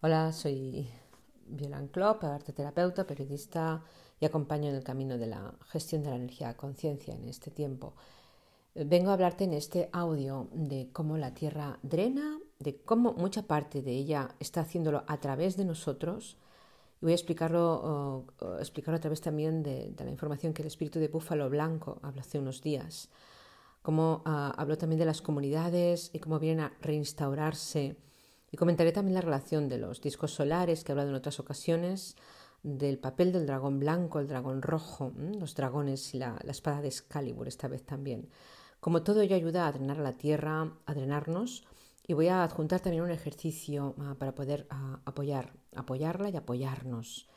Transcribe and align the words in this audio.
Hola, 0.00 0.30
soy 0.30 0.88
Violan 1.48 1.88
Klopp, 1.88 2.22
terapeuta, 2.54 3.04
periodista 3.04 3.82
y 4.20 4.26
acompaño 4.26 4.68
en 4.68 4.76
el 4.76 4.84
camino 4.84 5.18
de 5.18 5.26
la 5.26 5.52
gestión 5.66 6.04
de 6.04 6.10
la 6.10 6.14
energía 6.14 6.56
conciencia 6.56 7.16
en 7.16 7.28
este 7.28 7.50
tiempo. 7.50 7.94
Vengo 8.76 9.10
a 9.10 9.14
hablarte 9.14 9.42
en 9.42 9.54
este 9.54 9.88
audio 9.92 10.50
de 10.52 10.88
cómo 10.92 11.18
la 11.18 11.34
Tierra 11.34 11.80
drena, 11.82 12.38
de 12.60 12.80
cómo 12.80 13.14
mucha 13.14 13.48
parte 13.48 13.82
de 13.82 13.90
ella 13.90 14.36
está 14.38 14.60
haciéndolo 14.60 15.02
a 15.08 15.18
través 15.18 15.56
de 15.56 15.64
nosotros. 15.64 16.36
Y 17.00 17.06
voy 17.06 17.12
a 17.12 17.16
explicarlo, 17.16 18.24
explicarlo 18.60 18.98
a 18.98 19.00
través 19.00 19.20
también 19.20 19.64
de, 19.64 19.92
la 19.98 20.10
información 20.10 20.54
que 20.54 20.62
el 20.62 20.68
espíritu 20.68 21.00
de 21.00 21.08
Búfalo 21.08 21.50
Blanco 21.50 21.98
habló 22.02 22.20
hace 22.20 22.38
unos 22.38 22.62
días. 22.62 23.08
Cómo 23.82 24.22
ah, 24.26 24.54
habló 24.56 24.78
también 24.78 25.00
de 25.00 25.06
las 25.06 25.22
comunidades 25.22 26.10
y 26.12 26.20
cómo 26.20 26.38
vienen 26.38 26.66
a 26.66 26.72
reinstaurarse 26.82 27.96
y 28.50 28.56
comentaré 28.56 28.92
también 28.92 29.14
la 29.14 29.20
relación 29.20 29.68
de 29.68 29.78
los 29.78 30.00
discos 30.00 30.32
solares 30.32 30.84
que 30.84 30.92
he 30.92 30.94
hablado 30.94 31.10
en 31.10 31.16
otras 31.16 31.40
ocasiones, 31.40 32.16
del 32.62 32.98
papel 32.98 33.32
del 33.32 33.46
dragón 33.46 33.78
blanco, 33.78 34.18
el 34.18 34.28
dragón 34.28 34.62
rojo, 34.62 35.12
los 35.16 35.54
dragones 35.54 36.14
y 36.14 36.18
la, 36.18 36.36
espada 36.48 36.80
de 36.80 36.88
Excalibur 36.88 37.46
esta 37.48 37.68
vez 37.68 37.84
también. 37.84 38.28
Como 38.80 39.02
todo 39.02 39.20
ello 39.20 39.36
ayuda 39.36 39.66
a 39.66 39.72
drenar 39.72 39.98
la 39.98 40.16
tierra, 40.16 40.72
a 40.86 40.94
drenarnos, 40.94 41.64
y 42.06 42.14
voy 42.14 42.28
a 42.28 42.42
adjuntar 42.42 42.80
también 42.80 43.02
un 43.02 43.10
ejercicio 43.10 43.94
ah, 43.98 44.16
para 44.18 44.34
poder 44.34 44.66
ah, 44.70 45.00
apoyar, 45.04 45.52
apoyarla 45.76 46.30
y 46.30 46.36
apoyarnos. 46.36 47.28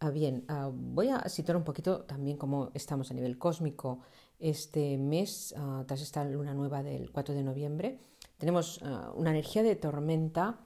Ah, 0.00 0.10
bien, 0.10 0.44
voy 0.74 1.08
a 1.08 1.26
situar 1.28 1.56
un 1.56 1.64
poquito 1.64 2.02
también 2.02 2.36
cómo 2.36 2.70
estamos 2.74 3.10
a 3.10 3.14
nivel 3.14 3.38
cósmico 3.38 4.00
este 4.38 4.98
mes, 4.98 5.54
tras 5.86 6.02
esta 6.02 6.24
luna 6.24 6.52
nueva 6.52 6.82
del 6.82 7.10
4 7.10 7.34
de 7.34 7.42
noviembre. 7.42 8.00
Tenemos 8.44 8.82
eh, 8.82 8.84
una 9.14 9.30
energía 9.30 9.62
de 9.62 9.74
tormenta 9.74 10.58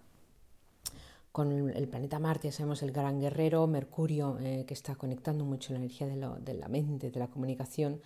con 1.31 1.71
el 1.71 1.87
planeta 1.87 2.19
Marte, 2.19 2.49
ya 2.49 2.53
sabemos 2.53 2.83
el 2.83 2.91
gran 2.91 3.21
guerrero, 3.21 3.69
Mercurio, 3.69 4.37
eh, 4.41 4.65
que 4.67 4.75
está 4.75 4.97
conectando 4.97 5.45
mucho 5.45 5.73
la 5.73 5.79
energía 5.79 6.09
de, 6.09 6.55
la 6.55 6.67
mente, 6.67 7.13
de 7.13 7.21
la 7.21 7.29
comunicación, 7.29 8.01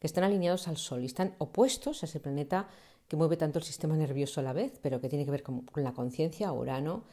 que 0.00 0.06
están 0.06 0.24
alineados 0.24 0.66
al 0.66 0.78
Sol 0.78 1.02
y 1.02 1.04
están 1.04 1.34
opuestos 1.36 2.02
a 2.02 2.06
ese 2.06 2.20
planeta 2.20 2.68
que 3.06 3.18
mueve 3.18 3.36
tanto 3.36 3.58
el 3.58 3.66
sistema 3.66 3.98
nervioso 3.98 4.40
a 4.40 4.44
la 4.44 4.54
vez, 4.54 4.78
pero 4.80 4.98
que 4.98 5.10
tiene 5.10 5.26
que 5.26 5.30
ver 5.30 5.42
con, 5.42 5.66
la 5.74 5.92
conciencia, 5.92 6.50
Urano, 6.50 7.04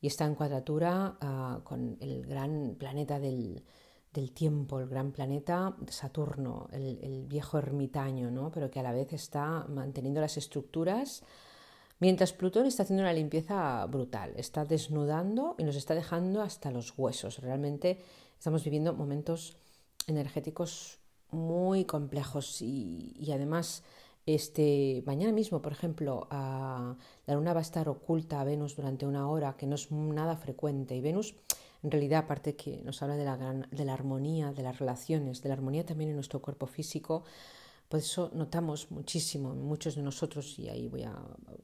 y 0.00 0.06
está 0.06 0.26
en 0.26 0.36
cuadratura 0.36 1.16
ah, 1.20 1.58
con 1.64 1.96
el 1.98 2.24
gran 2.24 2.76
planeta 2.78 3.18
del, 3.18 3.64
tiempo, 4.32 4.78
el 4.78 4.86
gran 4.86 5.10
planeta 5.10 5.74
Saturno, 5.88 6.68
el, 6.70 7.00
el, 7.02 7.26
viejo 7.26 7.58
ermitaño, 7.58 8.30
¿no? 8.30 8.52
pero 8.52 8.70
que 8.70 8.78
a 8.78 8.84
la 8.84 8.92
vez 8.92 9.12
está 9.12 9.66
manteniendo 9.68 10.20
las 10.20 10.36
estructuras 10.36 11.24
Mientras 12.00 12.32
Plutón 12.32 12.66
está 12.66 12.82
haciendo 12.82 13.02
una 13.02 13.12
limpieza 13.12 13.86
brutal, 13.86 14.32
está 14.36 14.64
desnudando 14.64 15.54
y 15.58 15.64
nos 15.64 15.76
está 15.76 15.94
dejando 15.94 16.42
hasta 16.42 16.70
los 16.70 16.92
huesos. 16.98 17.38
Realmente 17.38 18.00
estamos 18.36 18.64
viviendo 18.64 18.92
momentos 18.94 19.56
energéticos 20.06 20.98
muy 21.30 21.84
complejos 21.84 22.60
y, 22.62 23.30
además 23.32 23.82
este, 24.26 25.02
mañana 25.06 25.32
mismo, 25.32 25.62
por 25.62 25.72
ejemplo, 25.72 26.26
la 26.30 26.96
luna 27.34 27.52
va 27.52 27.60
a 27.60 27.62
estar 27.62 27.88
oculta 27.88 28.40
a 28.40 28.44
Venus 28.44 28.76
durante 28.76 29.06
una 29.06 29.28
hora, 29.28 29.56
que 29.56 29.66
no 29.66 29.74
es 29.74 29.90
nada 29.90 30.36
frecuente. 30.36 30.96
Y 30.96 31.00
Venus, 31.00 31.34
en 31.82 31.90
realidad, 31.90 32.24
aparte 32.24 32.56
que 32.56 32.82
nos 32.82 33.02
habla 33.02 33.16
de 33.16 33.24
la, 33.24 33.36
de 33.70 33.84
la 33.84 33.92
armonía, 33.92 34.52
de 34.52 34.62
las 34.62 34.78
relaciones, 34.78 35.42
de 35.42 35.48
la 35.48 35.54
armonía 35.54 35.86
también 35.86 36.10
en 36.10 36.16
nuestro 36.16 36.40
cuerpo 36.40 36.66
físico, 36.66 37.24
por 37.94 38.00
eso 38.00 38.28
notamos 38.34 38.90
muchísimo, 38.90 39.54
muchos 39.54 39.94
de 39.94 40.02
nosotros, 40.02 40.58
y 40.58 40.68
ahí 40.68 40.88
voy 40.88 41.04
a, 41.04 41.14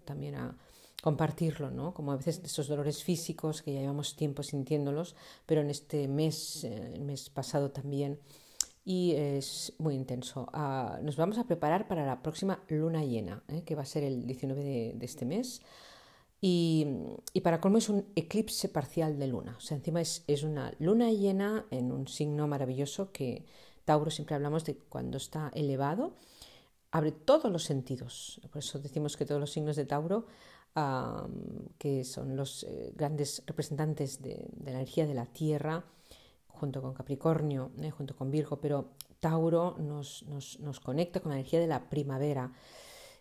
también 0.04 0.36
a 0.36 0.56
compartirlo, 1.02 1.72
¿no? 1.72 1.92
Como 1.92 2.12
a 2.12 2.16
veces 2.18 2.40
esos 2.44 2.68
dolores 2.68 3.02
físicos 3.02 3.62
que 3.62 3.72
ya 3.72 3.80
llevamos 3.80 4.14
tiempo 4.14 4.44
sintiéndolos, 4.44 5.16
pero 5.44 5.60
en 5.60 5.70
este 5.70 6.06
mes, 6.06 6.62
eh, 6.62 6.92
el 6.94 7.02
mes 7.02 7.30
pasado 7.30 7.72
también, 7.72 8.20
y 8.84 9.10
es 9.16 9.72
muy 9.78 9.96
intenso. 9.96 10.48
Ah, 10.52 11.00
nos 11.02 11.16
vamos 11.16 11.36
a 11.36 11.48
preparar 11.48 11.88
para 11.88 12.06
la 12.06 12.22
próxima 12.22 12.62
luna 12.68 13.04
llena, 13.04 13.42
¿eh? 13.48 13.64
que 13.64 13.74
va 13.74 13.82
a 13.82 13.86
ser 13.86 14.04
el 14.04 14.24
19 14.24 14.62
de, 14.94 15.04
este 15.04 15.26
mes. 15.26 15.62
Y, 16.40 16.86
y, 17.32 17.40
para 17.40 17.60
colmo 17.60 17.78
es 17.78 17.88
un 17.88 18.06
eclipse 18.14 18.68
parcial 18.68 19.18
de 19.18 19.26
luna. 19.26 19.56
O 19.58 19.60
sea, 19.60 19.76
encima 19.76 20.00
es, 20.00 20.22
es 20.28 20.44
una 20.44 20.72
luna 20.78 21.10
llena 21.10 21.66
en 21.72 21.90
un 21.90 22.06
signo 22.06 22.46
maravilloso 22.46 23.10
que 23.10 23.46
Tauro 23.90 24.10
siempre 24.10 24.36
hablamos 24.36 24.64
de 24.64 24.76
cuando 24.76 25.16
está 25.16 25.50
elevado, 25.52 26.14
abre 26.90 27.12
todos 27.12 27.50
los 27.50 27.64
sentidos. 27.64 28.40
Por 28.50 28.58
eso 28.58 28.78
decimos 28.78 29.16
que 29.16 29.26
todos 29.26 29.40
los 29.40 29.52
signos 29.52 29.76
de 29.76 29.86
Tauro, 29.86 30.26
que 31.78 32.04
son 32.04 32.36
los 32.36 32.64
eh, 32.64 32.92
grandes 32.94 33.42
representantes 33.46 34.22
de, 34.22 34.48
la 34.64 34.70
energía 34.70 35.06
de 35.06 35.14
la 35.14 35.26
Tierra, 35.26 35.84
junto 36.46 36.80
con 36.80 36.94
Capricornio, 36.94 37.72
eh, 37.80 37.90
junto 37.90 38.14
con 38.14 38.30
Virgo, 38.30 38.60
pero 38.60 38.92
Tauro 39.18 39.76
nos, 39.78 40.24
conecta 40.82 41.20
con 41.20 41.30
la 41.30 41.36
energía 41.36 41.60
de 41.60 41.66
la 41.66 41.88
primavera. 41.88 42.52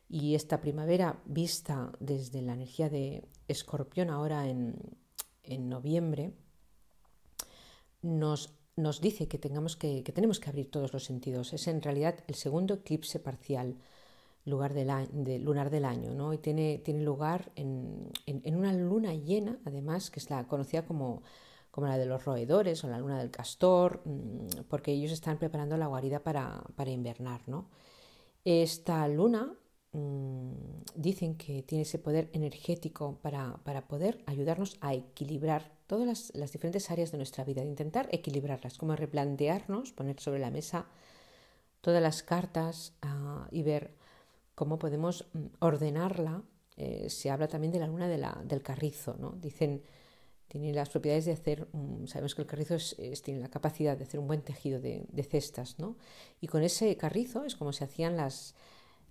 Y 0.07 0.35
esta 0.35 0.59
primavera 0.61 1.21
vista 1.25 1.91
desde 1.99 2.41
la 2.41 2.53
energía 2.53 2.89
de 2.89 3.27
Escorpión 3.47 4.09
ahora 4.09 4.47
en, 4.47 4.75
en 5.43 5.69
noviembre, 5.69 6.33
nos 8.01 8.58
nos 8.79 9.01
dice 9.01 9.27
que, 9.27 9.37
tengamos 9.37 9.75
que, 9.75 10.01
tenemos 10.01 10.39
que 10.39 10.49
abrir 10.49 10.71
todos 10.71 10.93
los 10.93 11.03
sentidos. 11.03 11.53
Es 11.53 11.67
en 11.67 11.81
realidad 11.81 12.15
el 12.27 12.35
segundo 12.35 12.75
eclipse 12.75 13.19
parcial 13.19 13.75
lugar 14.45 14.73
del 14.73 15.43
lunar 15.43 15.69
del 15.69 15.85
año, 15.85 16.13
¿no? 16.13 16.33
Y 16.33 16.37
tiene, 16.37 16.79
tiene 16.79 17.03
lugar 17.03 17.51
en, 17.55 18.09
una 18.45 18.73
luna 18.73 19.13
llena, 19.13 19.59
además, 19.65 20.09
que 20.09 20.19
es 20.19 20.29
la 20.29 20.47
conocida 20.47 20.85
como, 20.85 21.21
como 21.71 21.87
la 21.87 21.97
de 21.97 22.05
los 22.05 22.25
roedores 22.25 22.83
o 22.83 22.87
la 22.87 22.99
luna 22.99 23.19
del 23.19 23.31
castor, 23.31 24.01
mm, 24.05 24.63
porque 24.69 24.91
ellos 24.91 25.11
están 25.11 25.37
preparando 25.37 25.77
la 25.77 25.87
guarida 25.87 26.19
para, 26.21 26.63
para 26.75 26.91
invernar, 26.91 27.41
¿no? 27.47 27.67
Esta 28.45 29.07
luna 29.07 29.53
mm, 29.91 30.51
dicen 30.95 31.35
que 31.35 31.61
tiene 31.63 31.83
ese 31.83 31.99
poder 31.99 32.29
energético 32.33 33.19
para, 33.21 33.57
para 33.63 33.87
poder 33.87 34.23
ayudarnos 34.25 34.77
a 34.81 34.93
equilibrar 34.93 35.78
todas 35.89 36.31
las, 36.35 36.51
diferentes 36.51 36.91
áreas 36.91 37.11
de 37.11 37.17
nuestra 37.17 37.43
vida, 37.43 37.63
de 37.63 37.67
intentar 37.67 38.07
equilibrarlas, 38.11 38.77
como 38.77 38.95
replantearnos, 38.95 39.91
poner 39.91 40.19
sobre 40.19 40.39
la 40.39 40.51
mesa 40.51 40.85
todas 41.81 41.99
las 41.99 42.21
cartas 42.21 42.93
ah, 43.01 43.47
y 43.49 43.63
ver 43.63 43.95
cómo 44.53 44.77
podemos 44.77 45.25
mm, 45.33 45.45
ordenarla. 45.57 46.43
Eh, 46.77 47.09
se 47.09 47.31
habla 47.31 47.47
también 47.47 47.73
de 47.73 47.79
la 47.79 47.87
luna 47.87 48.07
de 48.07 48.19
la, 48.19 48.39
del 48.45 48.61
carrizo, 48.61 49.15
¿no? 49.17 49.31
Dicen, 49.31 49.81
tiene 50.47 50.71
las 50.73 50.89
propiedades 50.89 51.25
de 51.25 51.31
hacer, 51.31 51.67
sabemos 52.05 52.35
que 52.35 52.43
el 52.43 52.47
carrizo 52.47 52.77
tiene 53.23 53.39
la 53.39 53.49
capacidad 53.49 53.97
de 53.97 54.03
hacer 54.03 54.19
un 54.19 54.27
buen 54.27 54.43
tejido 54.43 54.79
de, 54.79 55.27
cestas, 55.27 55.79
¿no? 55.79 55.97
Y 56.39 56.47
con 56.47 56.61
ese 56.61 56.95
carrizo 56.97 57.45
es 57.45 57.55
como 57.55 57.73
se 57.73 57.85
hacían 57.85 58.15
las, 58.15 58.53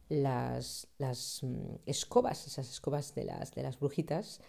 las, 0.08 0.86
las 0.98 1.40
mm, 1.42 1.74
escobas, 1.86 2.46
esas 2.46 2.70
escobas 2.70 3.16
de 3.16 3.24
las, 3.24 3.52
de 3.52 3.64
las 3.64 3.80
brujitas, 3.80 4.40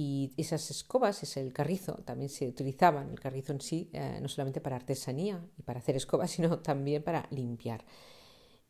y 0.00 0.32
esas 0.36 0.70
escobas, 0.70 1.24
es 1.24 1.36
el 1.38 1.52
carrizo, 1.52 1.94
también 2.04 2.28
se 2.28 2.46
utilizaban, 2.46 3.10
el 3.10 3.18
carrizo 3.18 3.50
en 3.50 3.60
sí, 3.60 3.90
eh, 3.92 4.20
no 4.22 4.28
solamente 4.28 4.60
para 4.60 4.76
artesanía 4.76 5.44
y 5.58 5.62
para 5.62 5.80
hacer 5.80 5.96
escobas, 5.96 6.30
sino 6.36 6.60
también 6.60 7.02
para 7.02 7.26
limpiar. 7.32 7.84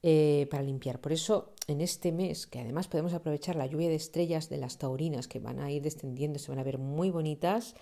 Eh, 0.03 0.47
para 0.51 0.63
limpiar. 0.63 1.03
Por 1.03 1.13
eso, 1.13 1.53
en 1.67 1.83
este 1.83 2.13
mes, 2.13 2.47
que 2.47 2.61
además 2.61 2.89
podemos 2.89 3.13
aprovechar 3.13 3.57
la 3.57 3.67
lluvia 3.67 3.91
de 3.91 3.97
estrellas 3.97 4.49
de 4.49 4.57
las 4.57 4.79
taurinas 4.79 5.29
que 5.29 5.39
van 5.39 5.61
a 5.61 5.71
ir 5.71 5.83
descendiendo, 5.83 6.39
se 6.39 6.51
van 6.51 6.61
a 6.61 6.65
ver 6.65 6.79
muy 6.79 7.11
bonitas, 7.11 7.75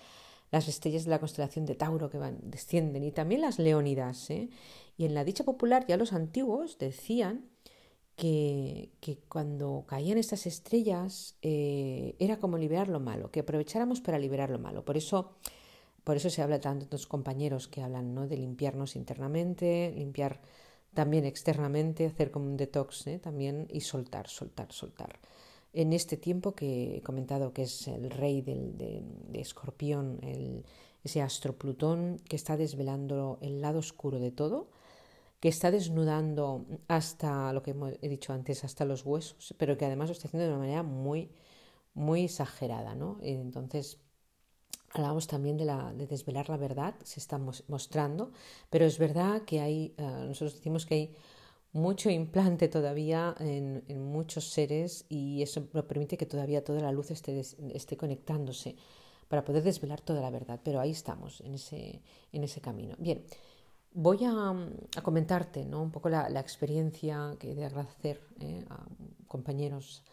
las 0.51 0.67
estrellas 0.67 1.05
de 1.05 1.11
la 1.11 1.19
constelación 1.19 1.65
de 1.65 1.75
Tauro 1.75 2.09
que 2.09 2.17
van, 2.17 2.39
descienden, 2.43 3.05
y 3.05 3.13
también 3.13 3.39
las 3.39 3.59
leónidas. 3.59 4.29
¿eh? 4.29 4.49
Y 4.97 5.05
en 5.05 5.13
la 5.13 5.23
dicha 5.23 5.45
popular 5.45 5.85
ya 5.87 5.95
los 5.95 6.11
antiguos 6.11 6.77
decían 6.79 7.45
que, 8.17 9.19
cuando 9.29 9.85
caían 9.87 10.17
estas 10.17 10.47
estrellas 10.47 11.35
eh, 11.43 12.15
era 12.17 12.37
como 12.37 12.57
liberar 12.57 12.89
lo 12.89 12.99
malo, 12.99 13.29
que 13.29 13.41
aprovecháramos 13.41 14.01
para 14.01 14.17
liberar 14.17 14.49
lo 14.49 14.57
malo. 14.57 14.83
Por 14.83 14.97
eso, 14.97 15.35
por 16.03 16.17
eso 16.17 16.29
se 16.31 16.41
habla 16.41 16.59
tanto 16.59 16.87
los 16.89 17.05
compañeros 17.05 17.67
que 17.67 17.83
hablan 17.83 18.15
¿no? 18.15 18.27
de 18.27 18.37
limpiarnos 18.37 18.95
internamente, 18.95 19.93
limpiar 19.95 20.41
también 20.95 21.25
externamente, 21.25 22.07
hacer 22.07 22.31
como 22.31 22.47
un 22.47 22.57
detox 22.57 23.05
¿eh? 23.05 23.19
también 23.19 23.67
y 23.69 23.81
soltar, 23.81 24.27
soltar, 24.27 24.71
soltar. 24.71 25.19
En 25.73 25.93
este 25.93 26.17
tiempo 26.17 26.55
que 26.55 26.97
he 26.97 27.01
comentado 27.03 27.53
que 27.53 27.63
es 27.63 27.87
el 27.87 28.09
rey 28.09 28.41
del, 28.41 28.77
de, 28.77 29.39
Escorpión, 29.39 30.19
ese 31.03 31.21
astro 31.21 31.53
Plutón 31.53 32.19
que 32.27 32.35
está 32.35 32.57
desvelando 32.57 33.37
el 33.41 33.61
lado 33.61 33.77
oscuro 33.77 34.17
de 34.17 34.31
todo, 34.31 34.69
que 35.39 35.49
está 35.49 35.71
desnudando 35.71 36.65
hasta 36.87 37.53
lo 37.53 37.61
que 37.61 37.75
he 38.01 38.09
dicho 38.09 38.33
antes, 38.33 38.63
hasta 38.63 38.85
los 38.85 39.05
huesos, 39.05 39.53
pero 39.57 39.77
que 39.77 39.85
además 39.85 40.09
lo 40.09 40.13
está 40.13 40.27
haciendo 40.27 40.45
de 40.47 40.53
una 40.53 40.59
manera 40.59 40.83
muy, 40.83 41.29
muy 41.93 42.25
exagerada, 42.25 42.95
¿no? 42.95 43.19
Entonces, 43.21 43.99
hablamos 44.93 45.27
también 45.27 45.57
de, 45.57 45.65
la, 45.65 45.93
de 45.93 46.07
desvelar 46.07 46.49
la 46.49 46.57
verdad, 46.57 46.95
se 47.03 47.19
está 47.19 47.37
mostrando, 47.37 48.31
pero 48.69 48.85
es 48.85 48.97
verdad 48.97 49.43
que 49.43 49.59
hay, 49.59 49.93
eh, 49.97 50.03
nosotros 50.27 50.55
decimos 50.55 50.85
que 50.85 50.95
hay 50.95 51.15
mucho 51.73 52.09
implante 52.09 52.67
todavía 52.67 53.35
en, 53.39 53.83
muchos 54.11 54.49
seres 54.49 55.05
y 55.09 55.41
eso 55.43 55.67
permite 55.67 56.17
que 56.17 56.25
todavía 56.25 56.63
toda 56.63 56.81
la 56.81 56.91
luz 56.91 57.11
esté, 57.11 57.39
esté 57.39 57.97
conectándose. 57.97 58.75
para 59.27 59.43
poder 59.43 59.63
desvelar 59.63 60.01
toda 60.01 60.21
la 60.21 60.29
verdad. 60.29 60.59
Pero 60.63 60.79
ahí 60.79 60.91
estamos, 60.91 61.41
en 61.41 61.55
ese, 61.55 62.01
en 62.31 62.43
ese 62.43 62.61
camino. 62.61 62.95
Bien, 62.97 63.23
voy 63.97 64.19
a, 64.25 64.53
comentarte 65.01 65.65
¿no? 65.65 65.81
un 65.81 65.89
poco 65.89 66.07
la, 66.07 66.39
experiencia 66.39 67.35
que 67.39 67.51
he 67.51 67.55
de 67.55 67.65
agradecer 67.65 68.21
¿eh? 68.39 68.63
a 68.69 68.85
compañeros, 69.27 70.03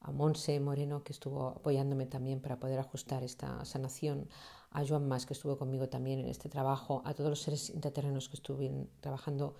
a 0.00 0.12
Monse 0.12 0.58
Moreno, 0.60 1.04
que 1.04 1.12
estuvo 1.12 1.48
apoyándome 1.48 2.06
también 2.06 2.40
para 2.40 2.58
poder 2.58 2.78
ajustar 2.78 3.22
esta 3.22 3.62
sanación, 3.66 4.28
a 4.70 4.84
Joan 4.84 5.06
Mas, 5.06 5.26
que 5.26 5.34
estuvo 5.34 5.58
conmigo 5.58 5.88
también 5.90 6.20
en 6.20 6.28
este 6.28 6.48
trabajo, 6.48 7.02
a 7.04 7.12
todos 7.12 7.28
los 7.28 7.42
seres 7.42 7.68
intraterrenos 7.68 8.30
que 8.30 8.36
estuvieron 8.36 8.88
trabajando 9.00 9.54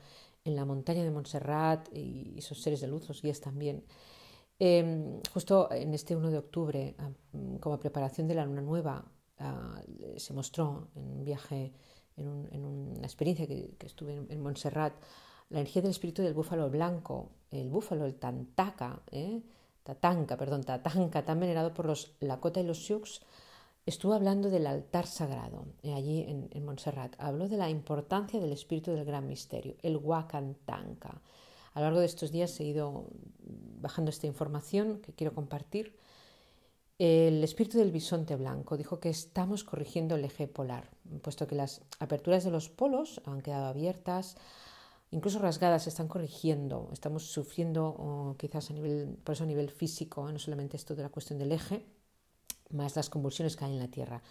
en 0.45 0.57
la 0.57 0.65
montaña 0.65 1.05
de 1.05 1.11
Montserrat 1.11 1.87
y 1.93 2.35
esos 2.39 2.63
seres 2.63 2.81
de 2.81 2.89
luz, 2.89 3.07
los 3.07 3.21
guías 3.21 3.41
también. 3.41 3.85
Em, 4.59 5.21
justo 5.33 5.71
en 5.71 5.93
este 5.93 6.17
1 6.17 6.31
de 6.31 6.39
octubre, 6.39 6.95
ah, 6.99 7.11
como 7.61 7.79
preparación 7.79 8.27
de 8.29 8.35
la 8.35 8.47
luna 8.47 8.63
nueva, 8.63 9.05
ah, 9.39 9.81
se 10.17 10.33
mostró 10.33 10.89
en 10.97 11.03
un 11.03 11.25
viaje, 11.25 11.73
en, 12.17 12.65
una 12.65 13.07
experiencia 13.07 13.47
que, 13.47 13.75
estuve 13.81 14.15
en, 14.15 14.43
Montserrat, 14.43 14.95
la 15.51 15.61
energía 15.61 15.83
del 15.83 15.91
espíritu 15.91 16.23
del 16.23 16.35
búfalo 16.35 16.71
blanco, 16.71 17.31
el 17.51 17.69
búfalo, 17.71 18.07
el 18.07 18.15
tantaca, 18.15 19.03
¿eh? 19.11 19.43
tatanka, 19.83 20.37
perdón, 20.37 20.65
tatanka, 20.65 21.25
tan 21.25 21.41
venerado 21.41 21.75
por 21.75 21.87
los 21.87 22.15
Lakota 22.21 22.61
y 22.61 22.65
los 22.65 22.85
Sioux, 22.85 23.21
estuvo 23.87 24.15
hablando 24.15 24.49
del 24.49 24.67
altar 24.67 25.07
sagrado 25.07 25.67
eh, 25.83 25.93
allí 25.93 26.23
en, 26.23 26.49
en, 26.51 26.65
Montserrat. 26.65 27.15
Habló 27.19 27.49
de 27.49 27.57
la 27.57 27.69
importancia 27.69 28.41
del 28.41 28.53
espíritu 28.53 28.93
del 28.93 29.05
gran 29.05 29.27
misterio, 29.27 29.75
el 29.83 29.97
Wakantanka. 29.97 31.21
A 31.75 31.81
lo 31.81 31.87
largo 31.87 32.01
de 32.01 32.07
estos 32.07 32.31
días 32.31 32.59
he 32.61 32.65
ido 32.65 33.07
bajando 33.81 34.11
esta 34.11 34.27
información 34.27 35.01
que 35.01 35.13
quiero 35.13 35.35
compartir. 35.35 35.97
El 36.99 37.43
espíritu 37.43 37.79
del 37.79 37.91
bisonte 37.91 38.37
blanco 38.37 38.77
dijo 38.77 39.01
que 39.01 39.11
estamos 39.11 39.65
corrigiendo 39.65 40.15
el 40.15 40.25
eje 40.25 40.47
polar, 40.47 40.91
puesto 41.23 41.49
que 41.49 41.57
las 41.57 41.83
aperturas 41.99 42.45
de 42.45 42.53
los 42.53 42.69
polos 42.69 43.21
han 43.25 43.41
quedado 43.41 43.67
abiertas, 43.67 44.37
incluso 45.11 45.41
rasgadas, 45.41 45.85
se 45.85 45.89
están 45.89 46.07
corrigiendo. 46.07 46.89
Estamos 46.93 47.25
sufriendo, 47.25 48.37
quizás 48.39 48.71
a 48.71 48.75
nivel, 48.75 49.19
por 49.25 49.35
eso 49.35 49.43
a 49.43 49.49
nivel 49.49 49.71
físico, 49.71 50.31
no 50.31 50.39
solamente 50.39 50.77
esto 50.77 50.95
de 50.95 51.03
la 51.03 51.09
cuestión 51.09 51.39
del 51.39 51.51
eje, 51.51 51.85
más 52.71 52.95
las 52.95 53.11
convulsiones 53.11 53.57
que 53.57 53.65
hay 53.65 53.73
en 53.73 53.81
la 53.81 53.89
Tierra. 53.89 54.23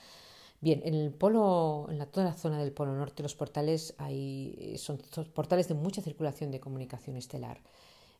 Bien, 0.62 0.82
en 0.86 0.94
el 0.94 1.14
polo, 1.14 1.88
en 1.90 1.98
la, 1.98 2.06
toda 2.06 2.28
la 2.28 2.34
zona 2.34 2.60
del 2.60 2.72
polo 2.72 2.96
norte, 2.96 3.24
los 3.24 3.36
portales 3.36 3.94
hay, 3.98 4.76
son, 4.78 4.98
portales 5.34 5.68
de 5.68 5.74
mucha 5.74 6.02
circulación 6.02 6.50
de 6.52 6.62
comunicación 6.62 7.18
estelar. 7.18 7.62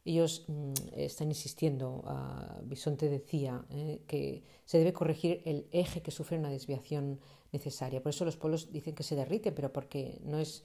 Ellos 0.06 0.46
mm, 0.48 0.74
están 0.96 1.30
insistiendo, 1.30 2.04
uh, 2.06 2.62
Bisonte 2.64 3.10
decía, 3.10 3.66
eh, 3.70 4.02
que 4.08 4.44
se 4.66 4.78
debe 4.78 4.94
corregir 4.94 5.42
el 5.46 5.68
eje 5.72 6.02
que 6.02 6.12
sufre 6.12 6.38
una 6.38 6.50
desviación 6.50 7.20
necesaria. 7.52 8.02
Por 8.02 8.10
eso 8.10 8.26
los 8.26 8.38
polos 8.38 8.72
dicen 8.72 8.96
que 8.96 9.04
se 9.04 9.16
derrite, 9.16 9.52
pero 9.52 9.72
porque 9.72 10.20
no 10.24 10.40
es 10.40 10.64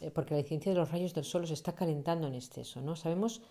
eh, 0.00 0.10
porque 0.10 0.34
la 0.34 0.40
incidencia 0.40 0.72
de 0.72 0.78
los 0.78 0.90
rayos 0.90 1.14
del 1.14 1.24
sol 1.24 1.46
se 1.46 1.54
está 1.54 1.74
calentando 1.74 2.26
en 2.26 2.34
exceso. 2.34 2.80
¿no? 2.80 2.96
Sabemos 2.96 3.42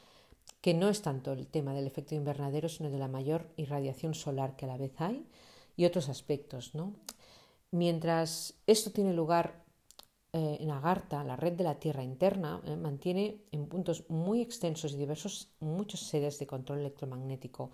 que 0.61 0.73
no 0.73 0.89
es 0.89 1.01
tanto 1.01 1.33
el 1.33 1.47
tema 1.47 1.73
del 1.73 1.87
efecto 1.87 2.15
invernadero, 2.15 2.69
sino 2.69 2.89
de 2.89 2.97
la 2.97 3.07
mayor 3.07 3.49
irradiación 3.57 4.13
solar 4.13 4.55
que 4.55 4.65
a 4.65 4.69
la 4.69 4.77
vez 4.77 4.93
hay 4.99 5.25
y 5.75 5.85
otros 5.85 6.09
aspectos. 6.09 6.73
¿no? 6.73 6.93
Mientras 7.71 8.55
esto 8.65 8.91
tiene 8.91 9.13
lugar 9.13 9.65
eh, 10.37 10.57
en 10.61 10.69
Agartha, 10.71 11.23
la 11.23 11.35
red 11.35 11.53
de 11.53 11.63
la 11.63 11.79
Tierra 11.79 12.03
interna 12.03 12.61
eh, 12.65 12.75
mantiene 12.75 13.41
en 13.51 13.65
puntos 13.67 14.05
muy 14.09 14.41
extensos 14.41 14.93
y 14.93 14.97
diversos 14.97 15.49
muchas 15.59 16.01
sedes 16.01 16.37
de 16.39 16.45
control 16.45 16.79
electromagnético. 16.79 17.71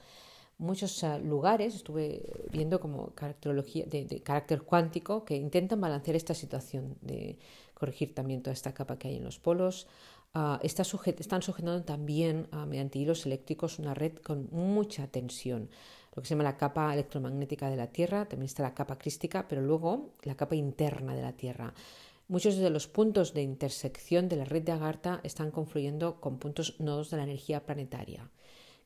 Muchos 0.57 1.03
eh, 1.03 1.19
lugares, 1.19 1.75
estuve 1.75 2.23
viendo 2.51 2.79
como 2.79 3.11
caracterología 3.13 3.85
de, 3.85 4.21
carácter 4.23 4.61
cuántico, 4.61 5.25
que 5.25 5.35
intentan 5.35 5.81
balancear 5.81 6.15
esta 6.15 6.33
situación, 6.33 6.95
de 7.01 7.37
corregir 7.73 8.15
también 8.15 8.41
toda 8.41 8.53
esta 8.53 8.73
capa 8.73 8.97
que 8.97 9.09
hay 9.09 9.17
en 9.17 9.25
los 9.25 9.39
polos. 9.39 9.87
Ah, 10.33 10.59
están 10.63 10.85
sujetando 11.41 11.83
también 11.83 12.47
ah, 12.51 12.65
mediante 12.65 12.97
hilos 12.97 13.25
eléctricos 13.25 13.77
una 13.77 13.93
red 13.93 14.15
con 14.15 14.47
mucha 14.51 15.05
tensión 15.07 15.69
lo 16.15 16.21
que 16.21 16.27
se 16.27 16.35
llama 16.35 16.43
la 16.43 16.57
capa 16.57 16.93
electromagnética 16.93 17.69
de 17.69 17.75
la 17.75 17.87
Tierra, 17.87 18.25
también 18.25 18.45
está 18.45 18.61
la 18.61 18.73
capa 18.73 18.97
crística, 18.97 19.47
pero 19.47 19.61
luego 19.61 20.11
la 20.23 20.35
capa 20.35 20.55
interna 20.55 21.15
de 21.15 21.21
la 21.21 21.33
Tierra. 21.33 21.73
Muchos 22.33 22.55
de 22.55 22.71
los 22.71 22.87
puntos 22.87 23.35
de 23.35 23.43
intersección 23.43 24.27
de 24.27 24.37
la 24.37 24.45
red 24.45 24.63
de 24.63 24.71
Agartha 24.71 25.19
están 25.21 25.51
confluyendo 25.51 26.19
con 26.19 26.39
puntos 26.39 26.79
nodos 26.79 27.11
de 27.11 27.17
la 27.17 27.25
energía 27.25 27.63
planetaria, 27.63 28.31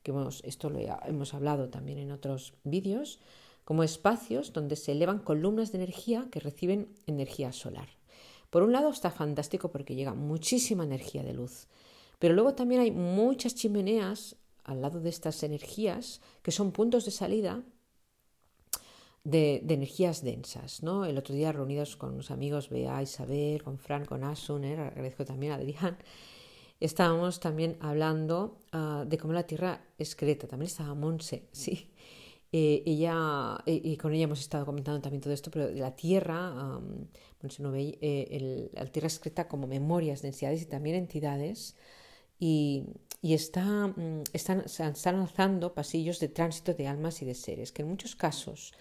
que 0.02 0.12
esto 0.44 0.68
lo 0.68 0.78
hemos 1.06 1.32
hablado 1.32 1.70
también 1.70 1.96
en 1.96 2.12
otros 2.12 2.52
vídeos, 2.64 3.20
como 3.64 3.84
espacios 3.84 4.52
donde 4.52 4.76
se 4.76 4.92
elevan 4.92 5.20
columnas 5.20 5.72
de 5.72 5.78
energía 5.78 6.28
que 6.30 6.40
reciben 6.40 6.92
energía 7.06 7.52
solar. 7.52 7.88
Por 8.50 8.62
un 8.62 8.72
lado 8.72 8.90
está 8.90 9.10
fantástico 9.10 9.70
porque 9.70 9.94
llega 9.94 10.12
muchísima 10.12 10.84
energía 10.84 11.22
de 11.22 11.32
luz, 11.32 11.68
pero 12.18 12.34
luego 12.34 12.52
también 12.52 12.82
hay 12.82 12.90
muchas 12.90 13.54
chimeneas 13.54 14.36
al 14.62 14.82
lado 14.82 15.00
de 15.00 15.08
estas 15.08 15.42
energías, 15.42 16.20
que 16.42 16.52
son 16.52 16.70
puntos 16.70 17.06
de 17.06 17.12
salida 17.12 17.62
de, 19.24 19.56
energías 19.68 20.22
densas. 20.22 20.82
¿no? 20.82 21.04
El 21.04 21.18
otro 21.18 21.34
día 21.34 21.52
reunidos 21.52 21.96
con 21.96 22.14
unos 22.14 22.30
amigos, 22.30 22.70
Bea, 22.70 23.02
Isabel, 23.02 23.62
con 23.62 23.78
Fran, 23.78 24.04
con 24.04 24.24
Asun, 24.24 24.64
¿eh? 24.64 24.78
agradezco 24.78 25.24
también 25.24 25.52
a 25.52 25.56
Adrián, 25.56 25.98
estábamos 26.80 27.40
también 27.40 27.76
hablando 27.80 28.58
ah, 28.72 29.04
de 29.06 29.18
cómo 29.18 29.32
la 29.32 29.44
Tierra 29.44 29.82
es 29.98 30.14
creta. 30.16 30.46
También 30.46 30.68
estaba 30.68 30.94
Monse, 30.94 31.48
sí. 31.52 31.90
Eh, 32.50 32.82
ella, 32.86 33.58
eh, 33.66 33.78
y 33.84 33.96
con 33.98 34.14
ella 34.14 34.24
hemos 34.24 34.40
estado 34.40 34.64
comentando 34.64 35.02
también 35.02 35.20
todo 35.20 35.34
esto, 35.34 35.50
pero 35.50 35.68
de 35.68 35.80
la 35.80 35.94
Tierra, 35.94 36.80
Monse 37.42 37.62
no 37.62 37.70
ve, 37.70 37.98
el, 38.00 38.70
la 38.72 38.86
Tierra 38.86 39.08
es 39.08 39.18
creta 39.18 39.48
como 39.48 39.66
memorias, 39.66 40.22
densidades 40.22 40.62
y 40.62 40.66
también 40.66 40.96
entidades. 40.96 41.76
Y, 42.40 42.84
y 43.20 43.34
está, 43.34 43.88
mm, 43.88 44.24
están, 44.32 44.60
están 44.60 45.16
alzando 45.16 45.74
pasillos 45.74 46.20
de 46.20 46.28
tránsito 46.28 46.74
de 46.74 46.86
almas 46.86 47.20
y 47.22 47.24
de 47.24 47.34
seres, 47.34 47.72
que 47.72 47.82
en 47.82 47.88
muchos 47.88 48.14
casos, 48.14 48.72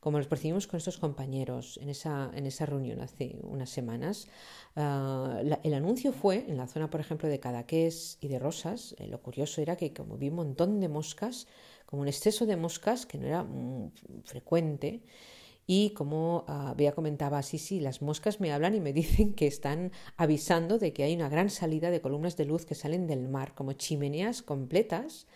como 0.00 0.18
los 0.18 0.26
percibimos 0.26 0.66
con 0.66 0.78
estos 0.78 0.98
compañeros 0.98 1.78
en 1.82 1.90
esa, 1.90 2.30
en 2.34 2.46
esa 2.46 2.66
reunión 2.66 3.00
hace 3.00 3.38
unas 3.42 3.70
semanas, 3.70 4.28
ah, 4.76 5.40
el 5.62 5.74
anuncio 5.74 6.12
fue 6.12 6.46
en 6.48 6.56
la 6.56 6.66
zona, 6.66 6.88
por 6.90 7.00
ejemplo, 7.00 7.28
de 7.28 7.38
Cadaqués 7.38 8.16
y 8.20 8.28
de 8.28 8.38
Rosas. 8.38 8.94
Eh, 8.98 9.06
lo 9.06 9.20
curioso 9.20 9.60
era 9.60 9.76
que 9.76 9.92
como 9.92 10.16
vi 10.16 10.28
un 10.28 10.36
montón 10.36 10.80
de 10.80 10.88
moscas, 10.88 11.46
como 11.84 12.02
un 12.02 12.08
exceso 12.08 12.46
de 12.46 12.56
moscas 12.56 13.04
que 13.04 13.18
no 13.18 13.26
era 13.26 13.46
frecuente, 14.24 15.02
y 15.72 15.90
como 15.90 16.46
uh, 16.48 16.94
comentaba, 16.96 17.40
sí, 17.44 17.56
sí, 17.58 17.78
las 17.78 18.02
moscas 18.02 18.40
me 18.40 18.50
hablan 18.52 18.74
y 18.74 18.80
me 18.80 18.92
dicen 19.00 19.34
que 19.34 19.46
están 19.46 19.92
avisando 20.16 20.78
de 20.78 20.92
que 20.92 21.04
hay 21.04 21.14
una 21.14 21.28
gran 21.28 21.48
salida 21.48 21.90
de 21.90 22.00
columnas 22.00 22.36
de 22.36 22.44
luz 22.44 22.66
que 22.66 22.74
salen 22.74 23.06
del 23.06 23.28
mar, 23.28 23.54
como 23.54 23.74
chimeneas 23.74 24.42
completas. 24.42 25.28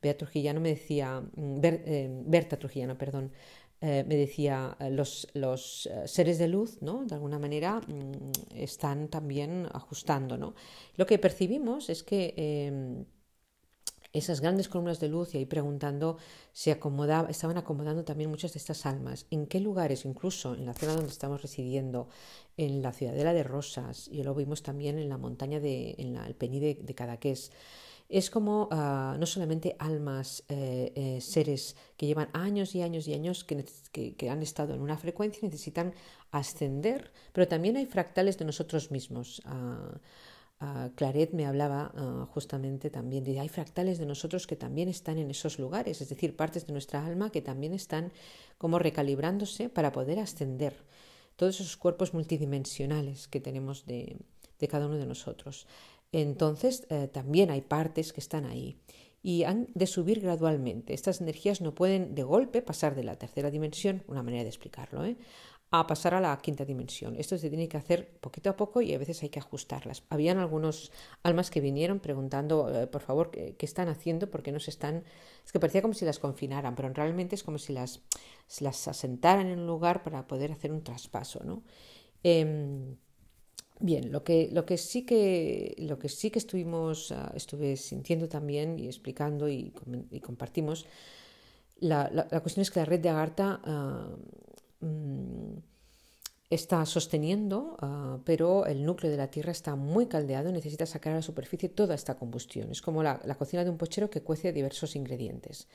Bea 0.00 0.16
Trujillano 0.16 0.60
me 0.60 0.70
decía, 0.70 1.20
mm, 1.20 1.60
eh, 1.62 2.08
Berta 2.24 2.58
Trujillano, 2.58 2.96
perdón, 2.96 3.32
eh, 3.80 4.04
me 4.06 4.16
decía, 4.16 4.76
eh, 4.80 4.90
los, 4.90 5.28
los 5.34 5.88
seres 6.06 6.38
de 6.38 6.48
luz, 6.48 6.78
¿no? 6.82 7.04
De 7.04 7.14
alguna 7.14 7.38
manera 7.38 7.80
mm, 7.80 8.56
están 8.56 9.08
también 9.08 9.68
ajustando, 9.72 10.38
¿no? 10.38 10.54
Lo 10.96 11.06
que 11.06 11.18
percibimos 11.18 11.90
es 11.90 12.02
que 12.02 12.34
em, 12.36 13.04
esas 14.12 14.40
grandes 14.40 14.68
columnas 14.68 15.00
de 15.00 15.08
luz 15.08 15.34
y 15.34 15.38
ahí 15.38 15.46
preguntando, 15.46 16.16
se 16.52 16.72
acomodaba, 16.72 17.28
estaban 17.28 17.58
acomodando 17.58 18.04
también 18.04 18.30
muchas 18.30 18.52
de 18.54 18.58
estas 18.58 18.86
almas. 18.86 19.26
¿En 19.30 19.46
qué 19.46 19.60
lugares, 19.60 20.04
incluso 20.04 20.54
en 20.54 20.66
la 20.66 20.74
zona 20.74 20.94
donde 20.94 21.10
estamos 21.10 21.42
residiendo, 21.42 22.08
en 22.56 22.82
la 22.82 22.92
ciudadela 22.92 23.32
de 23.32 23.42
Rosas, 23.42 24.08
y 24.08 24.22
lo 24.22 24.34
vimos 24.34 24.62
también 24.62 24.98
en 24.98 25.08
la 25.08 25.18
montaña 25.18 25.60
de, 25.60 25.94
en 25.98 26.16
el 26.16 26.34
Pení 26.34 26.60
de, 26.60 26.94
Cadaqués? 26.94 27.52
Es 28.08 28.30
como 28.30 28.68
ah, 28.70 29.16
no 29.18 29.26
solamente 29.26 29.76
almas, 29.78 30.44
eh, 30.48 30.92
eh, 30.94 31.20
seres 31.20 31.76
que 31.96 32.06
llevan 32.06 32.28
años 32.32 32.74
y 32.74 32.82
años 32.82 33.08
y 33.08 33.14
años 33.14 33.44
que, 33.44 34.30
han 34.30 34.42
estado 34.42 34.74
en 34.74 34.80
una 34.80 34.96
frecuencia 34.96 35.40
y 35.42 35.46
necesitan 35.46 35.92
ascender, 36.30 37.12
pero 37.32 37.48
también 37.48 37.76
hay 37.76 37.86
fractales 37.86 38.38
de 38.38 38.44
nosotros 38.44 38.90
mismos. 38.90 39.42
Ah, 39.44 40.88
Claret 40.94 41.34
me 41.34 41.44
hablaba 41.44 41.92
ah, 41.94 42.26
justamente 42.32 42.88
también 42.88 43.24
de 43.24 43.38
hay 43.38 43.48
fractales 43.48 43.98
de 43.98 44.06
nosotros 44.06 44.46
que 44.46 44.56
también 44.56 44.88
están 44.88 45.18
en 45.18 45.30
esos 45.30 45.58
lugares, 45.58 46.00
es 46.00 46.08
decir, 46.08 46.34
partes 46.34 46.66
de 46.66 46.72
nuestra 46.72 47.04
alma 47.04 47.30
que 47.30 47.42
también 47.42 47.74
están 47.74 48.10
como 48.56 48.78
recalibrándose 48.78 49.68
para 49.68 49.92
poder 49.92 50.18
ascender 50.18 50.74
todos 51.36 51.60
esos 51.60 51.76
cuerpos 51.76 52.14
multidimensionales 52.14 53.28
que 53.28 53.40
tenemos 53.40 53.84
de, 53.84 54.16
cada 54.68 54.86
uno 54.86 54.96
de 54.96 55.06
nosotros. 55.06 55.66
Entonces, 56.12 56.86
eh, 56.90 57.08
también 57.08 57.50
hay 57.50 57.60
partes 57.60 58.12
que 58.12 58.20
están 58.20 58.44
ahí. 58.44 58.78
y 59.22 59.42
han 59.42 59.66
de 59.74 59.88
subir 59.88 60.20
gradualmente. 60.20 60.94
Estas 60.94 61.20
energías 61.20 61.60
no 61.60 61.74
pueden 61.74 62.14
de 62.14 62.22
golpe 62.22 62.62
pasar 62.62 62.94
de 62.94 63.02
la 63.02 63.16
tercera 63.16 63.50
dimensión, 63.50 64.04
una 64.06 64.22
manera 64.22 64.44
de 64.44 64.50
explicarlo, 64.50 65.04
¿eh? 65.04 65.16
a 65.70 65.86
pasar 65.86 66.14
a 66.14 66.20
la 66.20 66.36
quinta 66.38 66.64
dimensión. 66.64 67.16
Esto 67.16 67.36
se 67.36 67.48
tiene 67.48 67.68
que 67.68 67.76
hacer 67.76 68.18
poquito 68.20 68.50
a 68.50 68.56
poco 68.56 68.80
y 68.82 68.94
a 68.94 68.98
veces 68.98 69.22
hay 69.22 69.30
que 69.30 69.40
ajustarlas. 69.40 70.04
Habían 70.10 70.38
algunos 70.38 70.92
almas 71.22 71.50
que 71.50 71.60
vinieron 71.60 71.98
preguntando, 71.98 72.70
eh, 72.72 72.86
por 72.86 73.02
favor, 73.02 73.30
¿qué, 73.30 73.56
están 73.58 73.88
haciendo? 73.88 74.30
Porque 74.30 74.52
no 74.52 74.60
se 74.60 74.70
están... 74.70 75.04
Es 75.44 75.52
que 75.52 75.58
parecía 75.58 75.82
como 75.82 75.94
si 75.94 76.04
las 76.04 76.18
confinaran, 76.18 76.76
pero 76.76 76.88
realmente 76.90 77.34
es 77.34 77.42
como 77.42 77.58
si 77.58 77.72
las, 77.72 78.02
asentaran 78.86 79.48
en 79.48 79.60
un 79.60 79.66
lugar 79.66 80.02
para 80.04 80.26
poder 80.26 80.52
hacer 80.52 80.70
un 80.72 80.82
traspaso, 80.82 81.42
¿no? 81.44 81.62
Em, 82.22 82.96
bien, 83.80 84.12
lo 84.12 84.24
que, 84.24 84.48
lo 84.52 84.64
que 84.64 84.78
sí 84.78 85.02
que 85.02 85.74
lo 85.78 85.98
que 85.98 86.08
sí 86.08 86.30
que 86.30 86.38
estuvimos, 86.38 87.12
ah, 87.12 87.32
estuve 87.34 87.76
sintiendo 87.76 88.28
también 88.28 88.78
y 88.78 88.86
explicando 88.86 89.48
y, 89.48 89.72
compartimos, 90.22 90.86
la, 91.78 92.10
cuestión 92.42 92.62
es 92.62 92.70
que 92.70 92.80
la 92.80 92.86
red 92.86 93.00
de 93.00 93.08
Agartha 93.10 93.60
ah, 93.64 94.16
Mm, 94.80 95.58
está 96.48 96.86
sosteniendo, 96.86 97.76
ah, 97.80 98.18
pero 98.24 98.66
el 98.66 98.84
núcleo 98.84 99.10
de 99.10 99.16
la 99.16 99.30
Tierra 99.30 99.50
está 99.50 99.74
muy 99.74 100.06
caldeado 100.06 100.48
y 100.48 100.52
necesita 100.52 100.86
sacar 100.86 101.12
a 101.12 101.16
la 101.16 101.22
superficie 101.22 101.68
toda 101.68 101.94
esta 101.94 102.16
combustión. 102.16 102.70
Es 102.70 102.82
como 102.82 103.02
la, 103.02 103.18
cocina 103.36 103.64
de 103.64 103.70
un 103.70 103.78
pochero 103.78 104.10
que 104.10 104.22
cuece 104.22 104.52
diversos 104.52 104.94
ingredientes. 104.94 105.66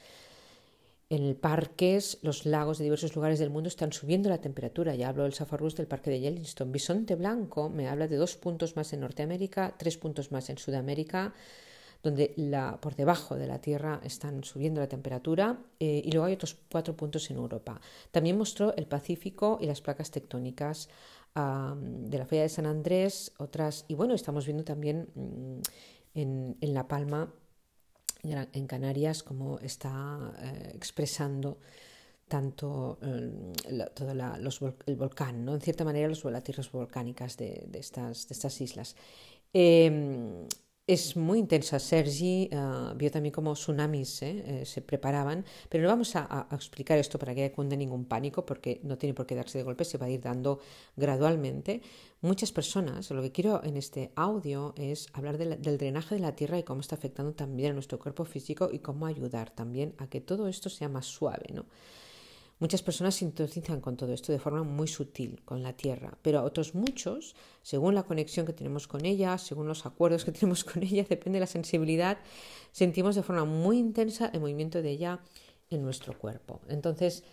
En 1.12 1.36
parques, 1.36 2.20
los 2.22 2.46
lagos 2.46 2.78
de 2.78 2.86
diversos 2.86 3.18
lugares 3.18 3.38
del 3.38 3.50
mundo 3.50 3.68
están 3.68 3.92
subiendo 3.92 4.30
la 4.30 4.38
temperatura. 4.38 4.96
Ya 4.96 5.10
hablo 5.10 5.24
del 5.24 5.34
Safarus 5.34 5.76
del 5.76 5.86
parque 5.86 6.10
de 6.10 6.22
Yellowstone. 6.22 6.72
Bisonte 6.72 7.16
blanco 7.16 7.70
me 7.70 7.90
habla 7.90 8.08
de 8.08 8.16
dos 8.16 8.38
puntos 8.38 8.78
más 8.78 8.94
en 8.94 9.02
Norteamérica, 9.02 9.76
tres 9.78 9.98
puntos 9.98 10.32
más 10.32 10.50
en 10.50 10.58
Sudamérica, 10.58 11.34
donde 12.02 12.34
la, 12.38 12.80
por 12.80 12.96
debajo 12.96 13.36
de 13.36 13.46
la 13.46 13.60
Tierra 13.60 14.00
están 14.06 14.46
subiendo 14.46 14.80
la 14.80 14.88
temperatura 14.88 15.60
eh, 15.82 16.02
y 16.02 16.10
luego 16.12 16.28
hay 16.28 16.34
otros 16.36 16.56
cuatro 16.72 16.96
puntos 16.96 17.30
en 17.30 17.36
Europa. 17.36 17.82
También 18.12 18.38
mostró 18.38 18.74
el 18.78 18.88
Pacífico 18.88 19.58
y 19.60 19.66
las 19.66 19.82
placas 19.82 20.12
tectónicas 20.12 20.88
de 21.36 22.18
la 22.18 22.26
Feria 22.26 22.44
de 22.44 22.50
San 22.50 22.66
Andrés, 22.66 23.34
otras, 23.38 23.84
y 23.90 23.96
bueno, 23.96 24.14
estamos 24.14 24.46
viendo 24.46 24.64
también 24.64 25.10
mm, 25.16 25.60
en, 26.14 26.74
La 26.74 26.88
Palma, 26.88 27.34
en 28.24 28.68
Canarias, 28.68 29.24
cómo 29.24 29.60
está 29.60 30.34
eh, 30.42 30.72
expresando 30.76 31.58
tanto 32.28 32.98
eh, 33.02 33.90
todo 33.94 34.12
el 34.12 34.96
volcán, 34.96 35.44
¿no? 35.44 35.54
en 35.54 35.62
cierta 35.62 35.84
manera 35.84 36.08
los, 36.08 36.24
las 36.24 36.44
tierras 36.44 36.72
volcánicas 36.72 37.36
de, 37.36 37.68
estas, 37.74 38.28
de 38.28 38.34
estas 38.34 38.62
islas. 38.62 38.96
Em, 39.54 40.48
es 40.88 41.16
muy 41.16 41.40
intensa. 41.40 41.80
Sergi 41.80 42.50
uh, 42.52 42.96
vio 42.96 43.12
también 43.12 43.32
como 43.32 43.54
tsunamis 43.54 44.22
¿eh? 44.24 44.44
Eh, 44.46 44.66
se 44.66 44.82
preparaban, 44.82 45.46
pero 45.70 45.84
no 45.84 45.90
vamos 45.90 46.16
a, 46.16 46.48
a, 46.50 46.56
explicar 46.56 46.98
esto 46.98 47.18
para 47.20 47.34
que 47.36 47.52
cunde 47.52 47.78
ningún 47.78 48.06
pánico, 48.06 48.46
porque 48.46 48.80
no 48.84 48.98
tiene 48.98 49.14
por 49.14 49.26
qué 49.26 49.36
darse 49.36 49.58
de 49.60 49.64
golpe, 49.64 49.86
se 49.86 49.98
va 49.98 50.08
a 50.08 50.10
ir 50.10 50.22
dando 50.22 50.60
gradualmente. 50.96 51.82
Muchas 52.24 52.52
personas, 52.52 53.10
lo 53.10 53.24
que 53.24 53.32
quiero 53.32 53.64
en 53.64 53.78
este 53.78 54.12
audio 54.16 54.76
es 54.78 55.08
hablar 55.14 55.40
de 55.40 55.58
del 55.58 55.80
drenaje 55.80 56.14
de 56.14 56.22
la 56.22 56.36
tierra 56.36 56.60
y 56.60 56.64
cómo 56.64 56.82
está 56.82 56.96
afectando 56.96 57.34
también 57.34 57.72
a 57.72 57.74
nuestro 57.74 57.98
cuerpo 57.98 58.26
físico 58.26 58.70
y 58.72 58.78
cómo 58.78 59.08
ayudar 59.08 59.50
también 59.50 59.96
a 59.98 60.08
que 60.08 60.22
todo 60.22 60.48
esto 60.48 60.70
sea 60.70 60.88
más 60.88 61.08
suave, 61.08 61.48
¿no? 61.52 61.66
Muchas 62.60 62.84
personas 62.84 63.16
sintonizan 63.16 63.82
con 63.82 63.98
todo 63.98 64.14
esto 64.14 64.32
de 64.32 64.38
forma 64.38 64.62
muy 64.62 64.88
sutil, 64.88 65.42
con 65.46 65.64
la 65.64 65.74
Tierra, 65.74 66.16
pero 66.22 66.44
otros 66.44 66.76
muchos, 66.76 67.36
según 67.64 67.96
la 67.96 68.04
conexión 68.04 68.46
que 68.46 68.54
tenemos 68.54 68.88
con 68.88 69.04
ella, 69.04 69.40
según 69.40 69.68
los 69.68 69.88
acuerdos 69.88 70.24
que 70.24 70.32
tenemos 70.40 70.64
con 70.64 70.84
ella, 70.84 71.04
depende 71.10 71.38
de 71.38 71.40
la 71.40 71.48
sensibilidad, 71.48 72.20
sentimos 72.72 73.16
de 73.16 73.24
forma 73.24 73.46
muy 73.46 73.80
intensa 73.80 74.30
el 74.32 74.42
movimiento 74.42 74.84
de 74.84 74.92
ella 74.92 75.22
en 75.72 75.82
nuestro 75.82 76.16
cuerpo. 76.20 76.62
Entonces, 76.68 77.24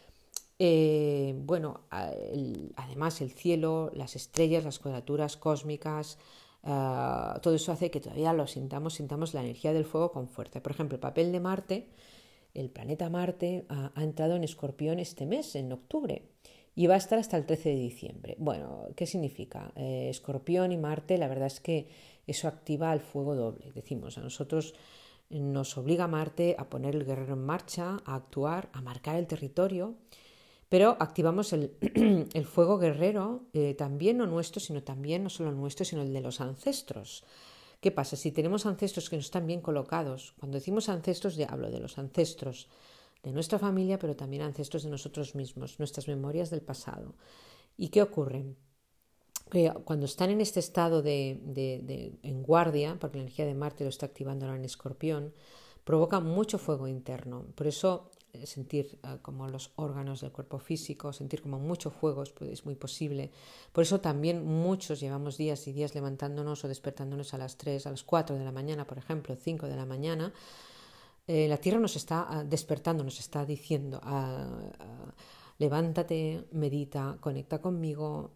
eh, 0.58 1.34
bueno, 1.36 1.82
además 1.90 3.20
el 3.20 3.30
cielo, 3.30 3.90
las 3.94 4.16
estrellas, 4.16 4.64
las 4.64 4.78
cuadraturas 4.78 5.36
cósmicas, 5.36 6.18
ah, 6.64 7.38
todo 7.42 7.54
eso 7.54 7.72
hace 7.72 7.90
que 7.90 8.00
todavía 8.00 8.32
lo 8.32 8.46
sintamos, 8.46 8.94
sintamos 8.94 9.34
la 9.34 9.40
energía 9.40 9.72
del 9.72 9.84
fuego 9.84 10.12
con 10.12 10.28
fuerza. 10.28 10.62
Por 10.62 10.72
ejemplo, 10.72 10.96
el 10.96 11.00
papel 11.00 11.32
de 11.32 11.40
Marte 11.40 11.88
el 12.54 12.70
planeta 12.70 13.08
Marte 13.10 13.66
ha, 13.68 14.02
entrado 14.02 14.34
en 14.34 14.44
Escorpión 14.44 14.98
este 14.98 15.26
mes, 15.26 15.54
en 15.54 15.72
octubre, 15.72 16.22
y 16.74 16.86
va 16.86 16.94
a 16.94 16.98
estar 16.98 17.18
hasta 17.18 17.36
el 17.36 17.46
13 17.46 17.70
de 17.70 17.76
diciembre. 17.76 18.36
Bueno, 18.38 18.88
¿qué 18.96 19.06
significa? 19.06 19.72
Eh, 19.76 20.08
escorpión 20.10 20.72
y 20.72 20.76
Marte, 20.76 21.18
la 21.18 21.28
verdad 21.28 21.46
es 21.46 21.60
que 21.60 21.88
eso 22.26 22.48
activa 22.48 22.92
el 22.92 23.00
fuego 23.00 23.34
doble. 23.34 23.72
Decimos, 23.72 24.18
a 24.18 24.22
nosotros 24.22 24.74
nos 25.30 25.76
obliga 25.76 26.08
Marte 26.08 26.56
a 26.58 26.68
poner 26.68 26.94
el 26.94 27.04
guerrero 27.04 27.34
en 27.34 27.44
marcha, 27.44 27.98
a 28.04 28.14
actuar, 28.14 28.70
a 28.72 28.80
marcar 28.80 29.16
el 29.16 29.26
territorio, 29.26 29.94
pero 30.68 30.96
activamos 31.00 31.52
el, 31.52 32.46
fuego 32.46 32.78
guerrero, 32.78 33.46
eh, 33.52 33.74
también 33.74 34.18
no 34.18 34.26
nuestro, 34.26 34.60
sino 34.60 34.82
también 34.82 35.22
no 35.22 35.30
solo 35.30 35.52
nuestro, 35.52 35.84
sino 35.84 36.02
el 36.02 36.12
de 36.12 36.20
los 36.20 36.40
ancestros. 36.40 37.24
¿Qué 37.80 37.90
pasa? 37.90 38.16
Si 38.16 38.32
tenemos 38.32 38.66
ancestros 38.66 39.08
que 39.08 39.16
no 39.16 39.20
están 39.20 39.46
bien 39.46 39.60
colocados, 39.60 40.34
cuando 40.38 40.56
decimos 40.56 40.88
ancestros 40.88 41.36
ya 41.36 41.46
hablo 41.46 41.70
de 41.70 41.80
los 41.80 41.96
ancestros 41.98 42.68
de 43.22 43.32
nuestra 43.32 43.58
familia, 43.58 43.98
pero 43.98 44.16
también 44.16 44.42
ancestros 44.42 44.82
de 44.82 44.90
nosotros 44.90 45.34
mismos, 45.34 45.78
nuestras 45.78 46.08
memorias 46.08 46.50
del 46.50 46.62
pasado. 46.62 47.14
¿Y 47.76 47.88
qué 47.88 48.02
ocurre? 48.02 48.56
Cuando 49.84 50.04
están 50.04 50.30
en 50.30 50.40
este 50.40 50.60
estado 50.60 51.00
de, 51.00 52.18
en 52.22 52.42
guardia, 52.42 52.98
porque 53.00 53.16
la 53.16 53.22
energía 53.22 53.46
de 53.46 53.54
Marte 53.54 53.84
lo 53.84 53.90
está 53.90 54.06
activando 54.06 54.44
ahora 54.44 54.58
en 54.58 54.64
escorpión, 54.64 55.32
provoca 55.84 56.20
mucho 56.20 56.58
fuego 56.58 56.86
interno. 56.86 57.46
Por 57.54 57.66
eso 57.66 58.10
sentir 58.44 58.98
eh, 59.02 59.18
como 59.22 59.48
los 59.48 59.72
órganos 59.76 60.20
del 60.20 60.32
cuerpo 60.32 60.58
físico, 60.58 61.12
sentir 61.12 61.42
como 61.42 61.58
mucho 61.58 61.90
fuego 61.90 62.22
es, 62.22 62.64
muy 62.64 62.74
posible. 62.74 63.30
Por 63.72 63.82
eso 63.82 64.00
también 64.00 64.44
muchos 64.44 65.00
llevamos 65.00 65.36
días 65.36 65.66
y 65.66 65.72
días 65.72 65.94
levantándonos 65.94 66.64
o 66.64 66.68
despertándonos 66.68 67.34
a 67.34 67.38
las 67.38 67.56
3, 67.56 67.86
a 67.86 67.90
las 67.90 68.04
4 68.04 68.36
de 68.36 68.44
la 68.44 68.52
mañana, 68.52 68.86
por 68.86 68.98
ejemplo, 68.98 69.34
5 69.34 69.66
de 69.66 69.76
la 69.76 69.86
mañana. 69.86 70.32
Eh, 71.26 71.48
la 71.48 71.58
Tierra 71.58 71.78
nos 71.78 71.96
está 71.96 72.26
ah, 72.28 72.44
despertando, 72.44 73.04
nos 73.04 73.18
está 73.18 73.44
diciendo, 73.44 74.00
ah, 74.02 74.46
ah, 74.78 75.12
levántate, 75.58 76.46
medita, 76.52 77.16
conecta 77.20 77.60
conmigo 77.60 78.30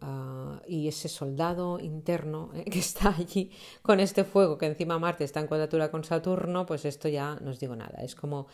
y 0.67 0.89
ese 0.89 1.07
soldado 1.07 1.79
interno 1.79 2.51
que 2.69 2.79
está 2.79 3.15
allí 3.15 3.49
con 3.81 4.01
este 4.01 4.25
fuego 4.25 4.57
que 4.57 4.65
encima 4.65 4.99
Marte 4.99 5.23
está 5.23 5.39
en 5.39 5.47
cuadratura 5.47 5.89
con 5.89 6.03
Saturno, 6.03 6.65
pues 6.65 6.83
esto 6.83 7.07
ya 7.07 7.37
no 7.41 7.51
os 7.51 7.59
digo 7.61 7.77
nada, 7.77 8.03
es 8.03 8.13
como 8.13 8.47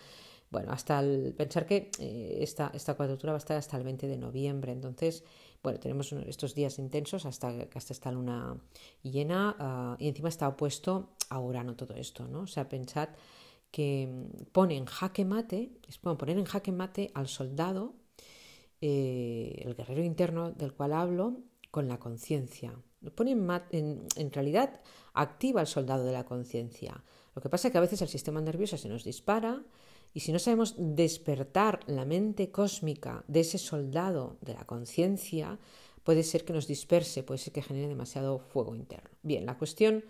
bueno, 0.51 0.71
hasta 0.71 0.99
el 0.99 1.33
pensar 1.35 1.65
que 1.65 1.91
eh, 1.99 2.39
esta, 2.41 2.71
esta 2.73 2.95
cuadratura 2.95 3.33
va 3.33 3.37
a 3.37 3.39
estar 3.39 3.57
hasta 3.57 3.77
el 3.77 3.83
20 3.83 4.07
de 4.07 4.17
noviembre, 4.17 4.71
entonces, 4.71 5.23
bueno, 5.61 5.79
tenemos 5.79 6.11
estos 6.13 6.55
días 6.55 6.79
intensos 6.79 7.25
hasta, 7.25 7.53
hasta 7.73 7.93
esta 7.93 8.11
luna 8.11 8.57
llena 9.03 9.55
ah, 9.59 9.95
y 9.99 10.07
encima 10.07 10.29
está 10.29 10.47
opuesto 10.47 11.15
a 11.29 11.39
Urano 11.39 11.75
todo 11.75 11.93
esto, 11.93 12.27
¿no? 12.27 12.41
O 12.41 12.47
sea, 12.47 12.67
pensad 12.67 13.09
que 13.69 14.07
mm, 14.07 14.45
pone 14.51 14.75
en 14.77 14.85
jaque 14.85 15.23
mate, 15.23 15.71
es 15.87 16.01
bueno, 16.01 16.17
poner 16.17 16.37
en 16.37 16.45
jaque 16.45 16.71
mate 16.71 17.11
al 17.13 17.27
soldado, 17.27 17.93
eh, 18.81 19.61
el 19.63 19.75
guerrero 19.75 20.03
interno 20.03 20.51
del 20.51 20.73
cual 20.73 20.93
hablo, 20.93 21.37
con 21.69 21.87
la 21.87 21.99
conciencia. 21.99 22.73
Pone 23.13 23.31
en, 23.31 23.47
en, 23.71 24.07
en 24.15 24.31
realidad 24.31 24.81
activa 25.13 25.61
al 25.61 25.67
soldado 25.67 26.03
de 26.03 26.11
la 26.11 26.25
conciencia. 26.25 27.03
Lo 27.35 27.41
que 27.41 27.49
pasa 27.49 27.67
es 27.67 27.71
que 27.71 27.77
a 27.77 27.81
veces 27.81 28.01
el 28.01 28.07
sistema 28.07 28.41
nervioso 28.41 28.77
se 28.77 28.89
nos 28.89 29.03
dispara, 29.03 29.63
y 30.13 30.21
si 30.21 30.31
no 30.31 30.39
sabemos 30.39 30.75
despertar 30.77 31.81
la 31.87 32.05
mente 32.05 32.51
cósmica 32.51 33.23
de 33.27 33.41
ese 33.41 33.57
soldado 33.57 34.37
de 34.41 34.53
la 34.53 34.65
conciencia, 34.65 35.59
puede 36.03 36.23
ser 36.23 36.45
que 36.45 36.53
nos 36.53 36.67
disperse, 36.67 37.23
puede 37.23 37.37
ser 37.37 37.53
que 37.53 37.61
genere 37.61 37.87
demasiado 37.87 38.39
fuego 38.39 38.75
interno. 38.75 39.09
Bien, 39.21 39.45
la 39.45 39.57
cuestión 39.57 40.03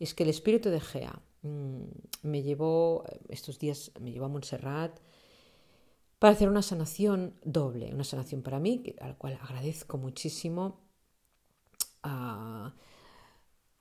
es 0.00 0.14
que 0.14 0.24
el 0.24 0.30
espíritu 0.30 0.70
de 0.70 0.80
Gea 0.80 1.22
mm, 1.42 1.82
me 2.22 2.42
llevó, 2.42 3.04
estos 3.28 3.58
días 3.58 3.92
me 4.00 4.10
llevó 4.10 4.26
a 4.26 4.28
Montserrat 4.28 4.98
para 6.18 6.32
hacer 6.32 6.48
una 6.48 6.62
sanación 6.62 7.34
doble, 7.44 7.94
una 7.94 8.04
sanación 8.04 8.42
para 8.42 8.58
mí, 8.58 8.82
a 9.00 9.08
la 9.08 9.14
cual 9.14 9.38
agradezco 9.40 9.98
muchísimo. 9.98 10.80
Ah, 12.02 12.74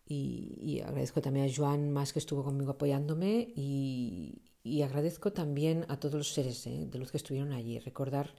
y, 0.05 0.57
y, 0.61 0.81
agradezco 0.81 1.21
también 1.21 1.49
a 1.49 1.53
Joan 1.53 1.91
más 1.91 2.13
que 2.13 2.19
estuvo 2.19 2.43
conmigo 2.43 2.71
apoyándome 2.71 3.51
y, 3.55 4.41
y 4.67 4.81
agradezco 4.81 5.31
también 5.31 5.86
a 5.88 6.00
todos 6.00 6.15
los 6.15 6.33
seres 6.33 6.67
¿eh? 6.67 6.86
de 6.89 7.00
luz 7.00 7.12
que 7.12 7.17
estuvieron 7.17 7.53
allí. 7.53 7.79
Recordar 7.79 8.33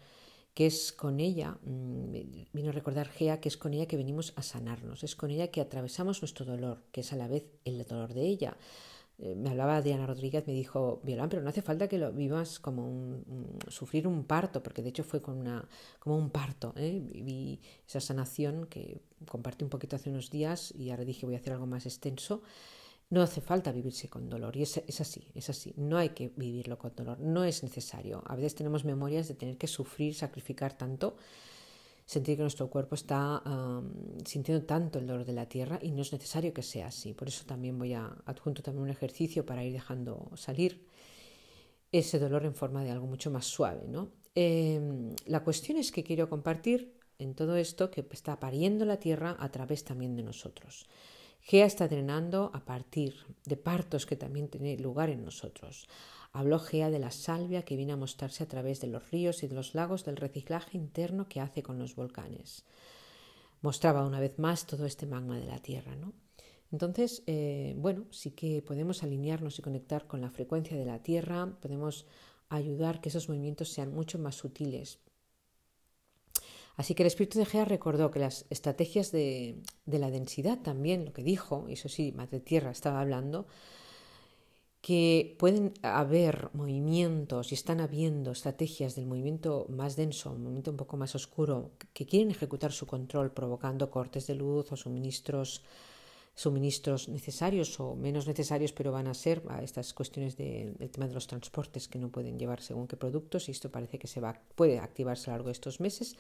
que 0.55 0.67
es 0.67 0.93
con 0.93 1.21
ella, 1.21 1.59
mm, 1.63 2.13
vino 2.53 2.71
a 2.71 2.73
recordar 2.73 3.09
Gea, 3.09 3.41
que 3.41 3.49
es 3.49 3.57
con 3.57 3.75
ella 3.75 3.87
que 3.87 3.97
venimos 3.97 4.33
a 4.37 4.43
sanarnos, 4.43 5.05
es 5.05 5.15
con 5.15 5.31
ella 5.31 5.49
que 5.49 5.61
atravesamos 5.61 6.21
nuestro 6.21 6.45
dolor, 6.45 6.83
que 6.93 7.03
es 7.03 7.13
a 7.13 7.17
la 7.17 7.29
vez 7.29 7.45
el 7.65 7.85
dolor 7.85 8.13
de 8.13 8.23
ella. 8.23 8.57
Eh, 9.21 9.35
me 9.35 9.51
hablaba 9.51 9.83
Diana 9.83 10.07
Rodríguez, 10.07 10.47
me 10.47 10.53
dijo, 10.53 11.01
Violán, 11.03 11.29
pero 11.29 11.43
no 11.43 11.49
hace 11.49 11.63
falta 11.63 11.89
que 11.89 11.99
lo 11.99 12.13
vivas 12.13 12.61
como 12.61 12.89
un, 12.89 13.59
sufrir 13.69 14.07
un 14.07 14.25
parto, 14.25 14.63
porque 14.63 14.83
de 14.83 14.91
hecho 14.91 15.03
fue 15.05 15.21
con 15.21 15.39
una, 15.39 15.69
como 15.99 16.17
un 16.17 16.31
parto. 16.31 16.73
¿eh? 16.77 17.59
Esa 17.87 18.01
sanación 18.01 18.67
que 18.67 19.01
compartí 19.29 19.65
un 19.65 19.71
poquito 19.71 19.97
hace 19.97 20.11
unos 20.11 20.31
días 20.31 20.73
y 20.77 20.91
ahora 20.91 21.05
dije 21.05 21.27
voy 21.27 21.35
a 21.35 21.39
hacer 21.39 21.53
algo 21.53 21.67
más 21.67 21.87
extenso. 21.87 22.43
No 23.11 23.23
hace 23.23 23.41
falta 23.41 23.73
vivirse 23.73 24.09
con 24.09 24.29
dolor 24.29 24.57
y 24.57 24.63
es, 24.63 24.83
es, 24.87 25.01
así, 25.01 25.29
es 25.35 25.49
así, 25.49 25.73
no 25.77 25.97
hay 25.97 26.11
que 26.11 26.31
vivirlo 26.37 26.79
con 26.79 26.95
dolor, 26.95 27.19
no 27.21 27.45
es 27.45 27.63
necesario. 27.63 28.23
A 28.27 28.37
veces 28.37 28.55
tenemos 28.55 28.85
memorias 28.85 29.29
de 29.29 29.35
tener 29.35 29.57
que 29.57 29.67
sufrir, 29.67 30.15
sacrificar 30.15 30.77
tanto, 30.77 31.17
sentir 32.05 32.37
que 32.37 32.43
nuestro 32.43 32.69
cuerpo 32.69 32.95
está 32.95 33.43
sintiendo 34.25 34.65
tanto 34.65 34.99
el 34.99 35.07
dolor 35.07 35.27
de 35.27 35.35
la 35.35 35.47
tierra 35.47 35.79
y 35.83 35.91
no 35.91 36.03
es 36.03 36.13
necesario 36.13 36.53
que 36.53 36.63
sea 36.63 36.89
así. 36.89 37.13
Por 37.13 37.29
eso 37.29 37.45
también 37.45 37.79
voy 37.79 37.93
a 37.93 38.07
adjunto 38.25 38.63
también 38.63 38.85
un 38.85 38.91
ejercicio 38.91 39.45
para 39.45 39.63
ir 39.63 39.73
dejando 39.73 40.31
salir 40.35 40.87
ese 41.93 42.19
dolor 42.19 42.45
en 42.45 42.55
forma 42.55 42.85
de 42.85 42.91
algo 42.91 43.07
mucho 43.07 43.31
más 43.31 43.47
suave. 43.47 43.87
¿no? 43.89 44.11
Em, 44.35 45.15
la 45.27 45.45
cuestión 45.45 45.79
es 45.79 45.93
que 45.93 46.03
quiero 46.05 46.29
compartir 46.29 46.95
en 47.19 47.35
todo 47.35 47.57
esto 47.57 47.91
que 47.91 48.07
está 48.11 48.39
pariendo 48.39 48.85
la 48.85 48.99
tierra 48.99 49.37
a 49.39 49.51
través 49.51 49.85
también 49.85 50.17
de 50.17 50.23
nosotros. 50.23 50.87
Gea 51.49 51.65
está 51.65 51.89
drenando 51.89 52.51
a 52.53 52.61
partir 52.67 53.15
de 53.47 53.57
partos 53.57 54.05
que 54.05 54.17
también 54.17 54.49
tienen 54.49 54.83
lugar 54.83 55.09
en 55.09 55.25
nosotros. 55.25 55.89
Habló 56.35 56.59
Gea 56.59 56.91
de 56.91 56.99
la 56.99 57.11
salvia 57.11 57.65
que 57.65 57.75
viene 57.75 57.93
a 57.93 57.97
mostrarse 57.97 58.45
a 58.45 58.49
través 58.49 58.83
de 58.83 58.89
los 58.89 59.11
ríos 59.11 59.43
y 59.43 59.49
de 59.49 59.55
los 59.55 59.75
lagos 59.75 60.05
del 60.05 60.19
reciclaje 60.19 60.77
interno 60.77 61.27
que 61.27 61.41
hace 61.41 61.63
con 61.63 61.79
los 61.79 61.97
volcanes. 61.97 62.67
Mostraba 63.63 64.07
una 64.07 64.21
vez 64.21 64.39
más 64.39 64.67
todo 64.67 64.85
este 64.85 65.07
magma 65.07 65.39
de 65.39 65.47
la 65.47 65.59
Tierra, 65.59 65.97
¿no? 65.97 66.13
Entonces, 66.71 67.23
eh, 67.27 67.75
bueno, 67.79 68.05
sí 68.11 68.33
que 68.33 68.61
podemos 68.61 69.03
alinearnos 69.03 69.59
y 69.59 69.63
conectar 69.63 70.07
con 70.07 70.21
la 70.21 70.31
frecuencia 70.31 70.77
de 70.77 70.85
la 70.85 71.03
Tierra, 71.03 71.57
podemos 71.63 72.05
ayudar 72.51 73.01
que 73.01 73.09
esos 73.09 73.31
movimientos 73.31 73.71
sean 73.71 73.95
mucho 73.95 74.19
más 74.19 74.35
sutiles, 74.35 74.99
Así 76.79 76.95
que 76.95 77.03
el 77.03 77.09
espíritu 77.09 77.41
de 77.41 77.45
Gea 77.45 77.65
recordó 77.65 78.13
que 78.13 78.21
las 78.21 78.47
estrategias 78.51 79.11
de, 79.11 79.57
la 79.87 80.13
densidad 80.13 80.61
también, 80.61 81.05
lo 81.05 81.13
que 81.13 81.25
dijo, 81.25 81.67
y 81.69 81.73
eso 81.73 81.89
sí, 81.89 82.13
Madre 82.13 82.39
Tierra 82.39 82.71
estaba 82.71 83.01
hablando, 83.01 83.49
que 84.81 85.35
pueden 85.41 85.75
haber 85.83 86.51
movimientos 86.53 87.51
y 87.51 87.57
están 87.57 87.81
habiendo 87.81 88.31
estrategias 88.31 88.95
del 88.95 89.07
movimiento 89.07 89.67
más 89.71 89.97
denso, 89.97 90.31
un 90.31 90.45
movimiento 90.45 90.71
un 90.71 90.77
poco 90.77 90.97
más 90.97 91.17
oscuro, 91.17 91.73
que 91.93 92.07
quieren 92.07 92.31
ejecutar 92.31 92.71
su 92.71 92.87
control 92.87 93.33
provocando 93.33 93.91
cortes 93.91 94.29
de 94.29 94.37
luz 94.37 94.71
o 94.71 94.77
suministros 94.77 95.65
suministros 96.37 97.09
necesarios 97.09 97.81
o 97.81 97.97
menos 97.97 98.29
necesarios, 98.29 98.73
pero 98.73 98.93
van 98.93 99.09
a 99.09 99.15
ser 99.15 99.43
a 99.49 99.61
estas 99.65 99.93
cuestiones 99.93 100.37
del 100.37 100.77
tema 100.93 101.09
de 101.09 101.15
los 101.15 101.27
transportes 101.27 101.89
que 101.89 101.99
no 101.99 102.11
pueden 102.11 102.39
llevar 102.39 102.63
según 102.63 102.87
qué 102.87 102.97
productos 102.97 103.49
y 103.49 103.51
esto 103.51 103.73
parece 103.73 103.99
que 103.99 104.07
se 104.07 104.21
va 104.21 104.41
puede 104.55 104.79
activarse 104.79 105.25
a 105.25 105.33
lo 105.33 105.39
largo 105.39 105.49
de 105.49 105.55
estos 105.55 105.81
meses 105.81 106.15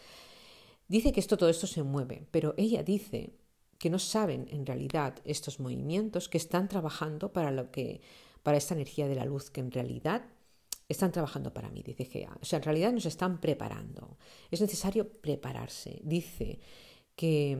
Dice 0.88 1.12
que 1.12 1.20
esto, 1.20 1.36
todo 1.36 1.50
esto 1.50 1.66
se 1.66 1.82
mueve, 1.82 2.26
pero 2.30 2.54
ella 2.56 2.82
dice 2.82 3.34
que 3.78 3.90
no 3.90 3.98
saben 3.98 4.46
en 4.50 4.66
realidad 4.66 5.14
estos 5.24 5.60
movimientos 5.60 6.28
que 6.28 6.38
están 6.38 6.68
trabajando 6.68 7.32
para 7.32 7.50
lo 7.50 7.70
que 7.70 8.00
para 8.42 8.56
esta 8.56 8.74
energía 8.74 9.06
de 9.06 9.14
la 9.14 9.24
luz 9.24 9.50
que 9.50 9.60
en 9.60 9.70
realidad 9.70 10.22
están 10.88 11.12
trabajando 11.12 11.52
para 11.52 11.70
mí, 11.70 11.82
dice 11.82 12.06
Gea. 12.06 12.36
O 12.40 12.44
sea, 12.44 12.58
en 12.58 12.62
realidad 12.62 12.92
nos 12.92 13.04
están 13.04 13.40
preparando. 13.40 14.16
Es 14.50 14.60
necesario 14.60 15.06
prepararse. 15.06 16.00
Dice 16.02 16.60
que 17.14 17.58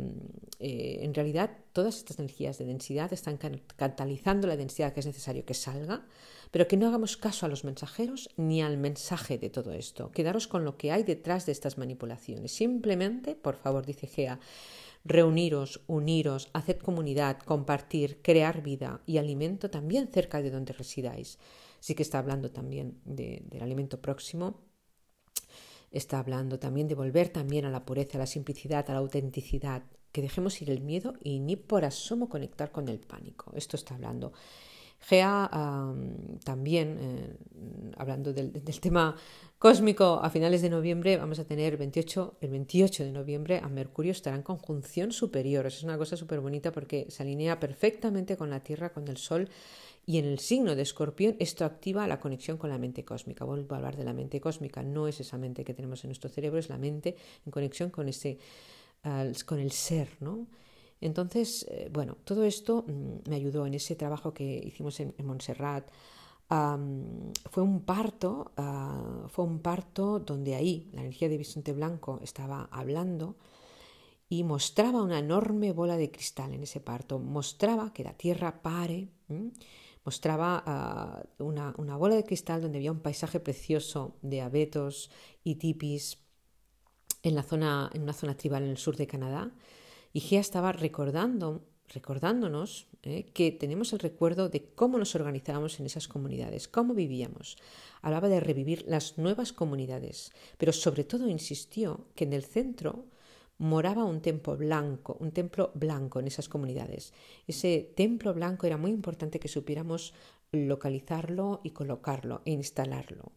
eh, 0.60 1.00
en 1.02 1.12
realidad 1.12 1.50
todas 1.72 1.98
estas 1.98 2.18
energías 2.18 2.56
de 2.58 2.64
densidad 2.64 3.12
están 3.12 3.36
catalizando 3.76 4.46
la 4.46 4.56
densidad 4.56 4.92
que 4.92 5.00
es 5.00 5.06
necesario 5.06 5.44
que 5.44 5.54
salga, 5.54 6.06
pero 6.50 6.68
que 6.68 6.76
no 6.76 6.88
hagamos 6.88 7.16
caso 7.16 7.46
a 7.46 7.48
los 7.48 7.64
mensajeros 7.64 8.30
ni 8.36 8.62
al 8.62 8.78
mensaje 8.78 9.38
de 9.38 9.50
todo 9.50 9.72
esto. 9.72 10.10
Quedaros 10.10 10.46
con 10.46 10.64
lo 10.64 10.76
que 10.76 10.92
hay 10.92 11.02
detrás 11.02 11.46
de 11.46 11.52
estas 11.52 11.78
manipulaciones. 11.78 12.52
Simplemente, 12.52 13.34
por 13.34 13.56
favor, 13.56 13.84
dice 13.84 14.06
Gea, 14.06 14.40
reuniros, 15.04 15.82
uniros, 15.86 16.50
haced 16.52 16.78
comunidad, 16.78 17.38
compartir, 17.38 18.20
crear 18.22 18.62
vida 18.62 19.00
y 19.06 19.18
alimento 19.18 19.70
también 19.70 20.08
cerca 20.08 20.42
de 20.42 20.50
donde 20.50 20.72
residáis. 20.72 21.38
Sí 21.80 21.94
que 21.94 22.02
está 22.02 22.18
hablando 22.18 22.50
también 22.50 23.00
del 23.04 23.62
alimento 23.62 24.00
próximo 24.00 24.68
está 25.90 26.18
hablando 26.18 26.58
también 26.58 26.88
de 26.88 26.94
volver 26.94 27.28
también 27.30 27.64
a 27.64 27.70
la 27.70 27.84
pureza, 27.84 28.18
a 28.18 28.20
la 28.20 28.26
simplicidad, 28.26 28.88
a 28.88 28.92
la 28.92 28.98
autenticidad, 28.98 29.84
que 30.12 30.22
dejemos 30.22 30.60
ir 30.62 30.70
el 30.70 30.80
miedo 30.80 31.14
y 31.22 31.40
ni 31.40 31.56
por 31.56 31.84
asomo 31.84 32.28
conectar 32.28 32.72
con 32.72 32.88
el 32.88 32.98
pánico. 32.98 33.52
Esto 33.54 33.76
está 33.76 33.94
hablando. 33.94 34.32
Gea 35.00 35.48
también, 36.44 36.98
eh, 37.00 37.36
hablando 37.96 38.32
del, 38.32 38.52
tema 38.80 39.14
cósmico, 39.58 40.20
a 40.22 40.28
finales 40.28 40.60
de 40.60 40.70
noviembre 40.70 41.16
vamos 41.16 41.38
a 41.38 41.44
tener 41.44 41.76
28, 41.76 42.38
el 42.40 42.50
28 42.50 43.04
de 43.04 43.12
noviembre 43.12 43.60
a 43.62 43.68
Mercurio 43.68 44.12
estará 44.12 44.36
en 44.36 44.42
conjunción 44.42 45.12
superior. 45.12 45.66
es 45.66 45.82
una 45.82 45.96
cosa 45.96 46.16
súper 46.16 46.40
bonita 46.40 46.72
porque 46.72 47.06
se 47.10 47.22
alinea 47.22 47.60
perfectamente 47.60 48.36
con 48.36 48.50
la 48.50 48.60
Tierra, 48.60 48.92
con 48.92 49.06
el 49.08 49.16
Sol 49.16 49.48
y 50.04 50.18
en 50.18 50.24
el 50.24 50.40
signo 50.40 50.74
de 50.74 50.82
escorpión 50.82 51.36
esto 51.38 51.64
activa 51.64 52.06
la 52.08 52.18
conexión 52.18 52.58
con 52.58 52.70
la 52.70 52.78
mente 52.78 53.04
cósmica. 53.04 53.44
Vuelvo 53.44 53.74
a 53.74 53.78
hablar 53.78 53.96
de 53.96 54.04
la 54.04 54.12
mente 54.12 54.40
cósmica, 54.40 54.82
no 54.82 55.06
es 55.06 55.20
esa 55.20 55.38
mente 55.38 55.64
que 55.64 55.74
tenemos 55.74 56.02
en 56.02 56.08
nuestro 56.08 56.28
cerebro, 56.28 56.58
es 56.58 56.68
la 56.68 56.78
mente 56.78 57.16
en 57.46 57.52
conexión 57.52 57.90
con, 57.90 58.08
ese, 58.08 58.38
con 59.46 59.60
el 59.60 59.70
ser, 59.70 60.08
¿no? 60.20 60.46
Entonces, 61.00 61.66
eh, 61.70 61.90
bueno, 61.92 62.16
todo 62.24 62.44
esto 62.44 62.84
mm, 62.86 63.28
me 63.28 63.36
ayudó 63.36 63.66
en 63.66 63.74
ese 63.74 63.96
trabajo 63.96 64.34
que 64.34 64.44
hicimos 64.64 64.98
en, 65.00 65.14
Montserrat. 65.24 65.90
fue 67.50 67.62
un 67.62 67.82
parto, 67.82 68.52
ah, 68.56 69.26
fue 69.28 69.44
un 69.44 69.60
parto 69.60 70.18
donde 70.18 70.54
ahí 70.54 70.88
la 70.92 71.00
energía 71.00 71.28
de 71.28 71.38
Vicente 71.38 71.72
Blanco 71.72 72.20
estaba 72.22 72.68
hablando 72.72 73.36
y 74.28 74.44
mostraba 74.44 75.02
una 75.02 75.18
enorme 75.18 75.72
bola 75.72 75.96
de 75.96 76.10
cristal 76.10 76.52
en 76.52 76.62
ese 76.62 76.80
parto, 76.80 77.18
mostraba 77.18 77.92
que 77.92 78.04
la 78.04 78.14
tierra 78.14 78.60
pare, 78.62 79.08
mostraba 80.04 80.62
ah, 80.66 81.22
una, 81.38 81.96
bola 81.96 82.14
de 82.14 82.24
cristal 82.24 82.62
donde 82.62 82.78
había 82.78 82.92
un 82.92 83.00
paisaje 83.00 83.40
precioso 83.40 84.16
de 84.22 84.40
abetos 84.42 85.10
y 85.44 85.56
tipis 85.56 86.18
en, 87.22 87.34
una 87.34 88.12
zona 88.12 88.36
tribal 88.36 88.64
en 88.64 88.70
el 88.70 88.78
sur 88.78 88.96
de 88.96 89.06
Canadá. 89.06 89.52
Y 90.18 90.20
Gea 90.20 90.40
estaba 90.40 90.72
recordando, 90.72 91.62
recordándonos 91.94 92.88
eh, 93.04 93.30
que 93.32 93.52
tenemos 93.52 93.92
el 93.92 94.00
recuerdo 94.00 94.48
de 94.48 94.64
cómo 94.74 94.98
nos 94.98 95.14
organizábamos 95.14 95.78
en 95.78 95.86
esas 95.86 96.08
comunidades, 96.08 96.66
cómo 96.66 96.92
vivíamos. 96.92 97.56
Hablaba 98.02 98.28
de 98.28 98.40
revivir 98.40 98.84
las 98.88 99.16
nuevas 99.16 99.52
comunidades, 99.52 100.32
pero 100.56 100.72
sobre 100.72 101.04
todo 101.04 101.28
insistió 101.28 102.08
que 102.16 102.24
en 102.24 102.32
el 102.32 102.42
centro 102.42 103.04
moraba 103.58 104.04
un 104.04 104.20
templo 104.20 104.56
blanco, 104.56 105.16
un 105.20 105.30
templo 105.30 105.70
blanco 105.76 106.18
en 106.18 106.26
esas 106.26 106.48
comunidades. 106.48 107.12
Ese 107.46 107.92
templo 107.94 108.34
blanco 108.34 108.66
era 108.66 108.76
muy 108.76 108.90
importante 108.90 109.38
que 109.38 109.46
supiéramos 109.46 110.14
localizarlo 110.50 111.60
y 111.62 111.70
colocarlo 111.70 112.42
e 112.44 112.50
instalarlo. 112.50 113.30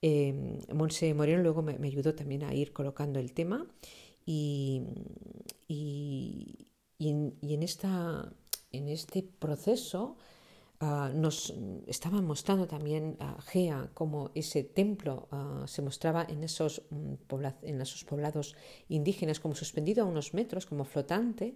Eh, 0.00 0.58
Monse 0.72 1.12
Moreno 1.12 1.42
luego 1.42 1.60
me, 1.60 1.74
ayudó 1.86 2.14
también 2.14 2.44
a 2.44 2.54
ir 2.54 2.72
colocando 2.72 3.18
el 3.18 3.34
tema 3.34 3.66
y, 4.26 4.82
y, 5.68 6.68
y 6.98 7.08
en, 7.54 7.62
esta, 7.62 8.32
en 8.72 8.88
este 8.88 9.22
proceso 9.22 10.16
Ah, 10.86 11.10
nos 11.14 11.54
estaban 11.86 12.26
mostrando 12.26 12.66
también 12.66 13.16
a 13.20 13.40
Gea 13.40 13.88
cómo 13.94 14.32
ese 14.34 14.64
templo 14.64 15.28
ah, 15.30 15.64
se 15.66 15.80
mostraba 15.80 16.26
en 16.28 16.42
esos, 16.44 16.82
mm, 16.90 17.14
en 17.62 17.80
esos 17.80 18.04
poblados 18.04 18.54
indígenas 18.88 19.40
como 19.40 19.54
suspendido 19.54 20.02
a 20.02 20.06
unos 20.06 20.34
metros, 20.34 20.66
como 20.66 20.84
flotante, 20.84 21.54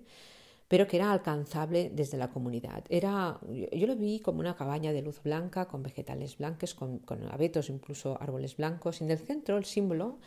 pero 0.69 0.87
que 0.87 0.97
era 0.97 1.13
alcanzable 1.13 1.91
desde 1.91 2.17
la 2.17 2.31
comunidad. 2.31 2.85
Era, 2.89 3.39
yo 3.73 3.87
lo 3.87 3.97
vi 3.97 4.21
como 4.21 4.41
una 4.41 4.57
cabaña 4.57 4.93
de 4.93 5.03
luz 5.03 5.21
blanca, 5.23 5.67
con 5.67 5.83
vegetales 5.83 6.39
blancos, 6.39 6.75
con, 6.75 7.01
con 7.01 7.19
abetos, 7.31 7.69
incluso 7.69 8.17
árboles 8.21 8.57
blancos, 8.57 9.01
y 9.01 9.05
en 9.05 9.11
el 9.11 9.19
centro 9.19 9.59
el 9.59 9.65
símbolo 9.65 10.19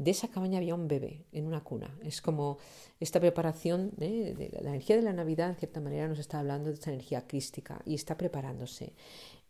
de 0.00 0.12
esa 0.12 0.28
cabaña 0.28 0.56
había 0.56 0.74
un 0.74 0.88
bebé 0.88 1.26
en 1.30 1.46
una 1.46 1.62
cuna. 1.62 1.94
Es 2.02 2.22
como 2.22 2.56
esta 3.00 3.20
preparación 3.20 3.92
¿eh? 4.00 4.34
de 4.34 4.48
la 4.62 4.70
energía 4.70 4.96
de 4.96 5.02
la 5.02 5.12
Navidad, 5.12 5.50
en 5.50 5.56
cierta 5.56 5.78
manera, 5.78 6.08
nos 6.08 6.18
está 6.18 6.38
hablando 6.38 6.70
de 6.70 6.74
esta 6.74 6.90
energía 6.90 7.26
crística 7.26 7.82
y 7.84 7.94
está 7.94 8.16
preparándose. 8.16 8.94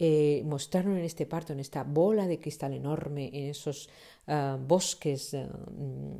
Eh, 0.00 0.42
mostraron 0.44 0.98
en 0.98 1.04
este 1.04 1.24
parto, 1.24 1.52
en 1.52 1.60
esta 1.60 1.84
bola 1.84 2.26
de 2.26 2.40
cristal 2.40 2.72
enorme, 2.72 3.30
en 3.32 3.50
esos 3.50 3.90
ah, 4.26 4.58
bosques 4.60 5.34
ah, 5.34 5.48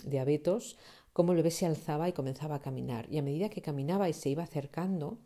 de 0.04 0.20
abetos, 0.20 0.78
cómo 1.12 1.32
el 1.32 1.38
bebé 1.38 1.50
se 1.50 1.66
alzaba 1.66 2.08
y 2.08 2.12
comenzaba 2.12 2.54
a 2.54 2.60
caminar. 2.60 3.08
Y 3.10 3.18
a 3.18 3.22
medida 3.22 3.48
que 3.48 3.62
caminaba 3.62 4.08
y 4.08 4.12
se 4.12 4.28
iba 4.28 4.44
acercando, 4.44 5.18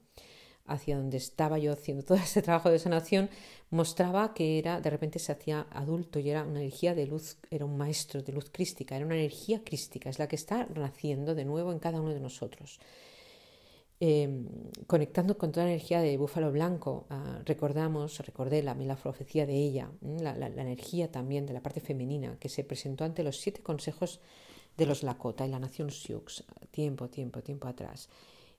hacia 0.66 0.96
donde 0.96 1.16
estaba 1.16 1.58
yo 1.58 1.72
haciendo 1.72 2.02
todo 2.04 2.18
ese 2.18 2.42
trabajo 2.42 2.70
de 2.70 2.78
sanación, 2.78 3.28
mostraba 3.70 4.34
que 4.34 4.58
era, 4.58 4.80
de 4.80 4.90
repente 4.90 5.18
se 5.18 5.32
hacía 5.32 5.66
adulto 5.70 6.18
y 6.18 6.30
era 6.30 6.44
una 6.44 6.60
energía 6.60 6.94
de 6.94 7.06
luz, 7.06 7.38
era 7.50 7.64
un 7.64 7.76
maestro 7.76 8.22
de 8.22 8.32
luz 8.32 8.50
crística, 8.50 8.96
era 8.96 9.06
una 9.06 9.16
energía 9.16 9.62
crística, 9.64 10.08
es 10.08 10.18
la 10.18 10.28
que 10.28 10.36
está 10.36 10.66
naciendo 10.74 11.34
de 11.34 11.44
nuevo 11.44 11.72
en 11.72 11.78
cada 11.78 12.00
uno 12.00 12.14
de 12.14 12.20
nosotros. 12.20 12.80
Em, 14.00 14.48
conectando 14.86 15.38
con 15.38 15.52
toda 15.52 15.66
la 15.66 15.72
energía 15.72 16.00
de 16.00 16.16
búfalo 16.16 16.50
blanco, 16.50 17.06
ah, 17.10 17.40
recordamos, 17.44 18.18
recordé 18.18 18.62
la, 18.62 18.74
la 18.74 18.96
profecía 18.96 19.46
de 19.46 19.54
ella, 19.54 19.90
la, 20.02 20.36
la, 20.36 20.48
energía 20.48 21.10
también 21.10 21.46
de 21.46 21.54
la 21.54 21.62
parte 21.62 21.80
femenina 21.80 22.36
que 22.40 22.48
se 22.48 22.64
presentó 22.64 23.04
ante 23.04 23.22
los 23.22 23.40
siete 23.40 23.62
consejos 23.62 24.20
de 24.76 24.86
los 24.86 25.04
Lakota 25.04 25.46
y 25.46 25.50
la 25.50 25.60
nación 25.60 25.90
Sioux, 25.90 26.44
tiempo, 26.70 27.08
tiempo, 27.08 27.40
tiempo 27.42 27.68
atrás. 27.68 28.08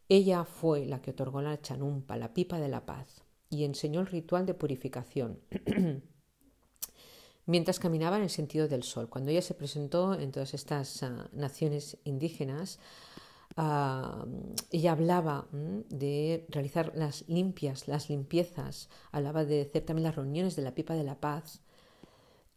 Ella 0.09 0.45
fue 0.45 0.85
la 0.85 1.01
que 1.01 1.11
otorgó 1.11 1.41
la 1.41 1.61
chanumpa, 1.61 2.17
la 2.17 2.33
pipa 2.33 2.59
de 2.59 2.69
la 2.69 2.85
paz. 2.85 3.23
y 3.47 3.63
enseñó 3.63 4.01
el 4.01 4.07
ritual 4.07 4.45
de 4.45 4.53
purificación. 4.53 5.39
mientras 7.45 7.79
caminaba 7.79 8.17
en 8.17 8.23
el 8.23 8.29
sentido 8.29 8.67
del 8.67 8.83
sol. 8.83 9.09
Cuando 9.09 9.31
ella 9.31 9.41
se 9.41 9.53
presentó 9.53 10.13
en 10.15 10.31
todas 10.31 10.53
estas 10.53 11.03
ah, 11.03 11.29
naciones 11.33 11.97
indígenas, 12.03 12.79
ah, 13.55 14.25
ella 14.71 14.91
hablaba 14.91 15.47
de 15.51 16.45
realizar 16.49 16.91
las 16.95 17.27
limpias, 17.27 17.87
las 17.87 18.09
limpiezas, 18.09 18.89
hablaba 19.11 19.45
de 19.45 19.61
hacer 19.61 19.83
también 19.85 20.05
las 20.05 20.15
reuniones 20.15 20.55
de 20.55 20.63
la 20.63 20.75
pipa 20.75 20.95
de 20.95 21.03
la 21.03 21.19
paz 21.19 21.61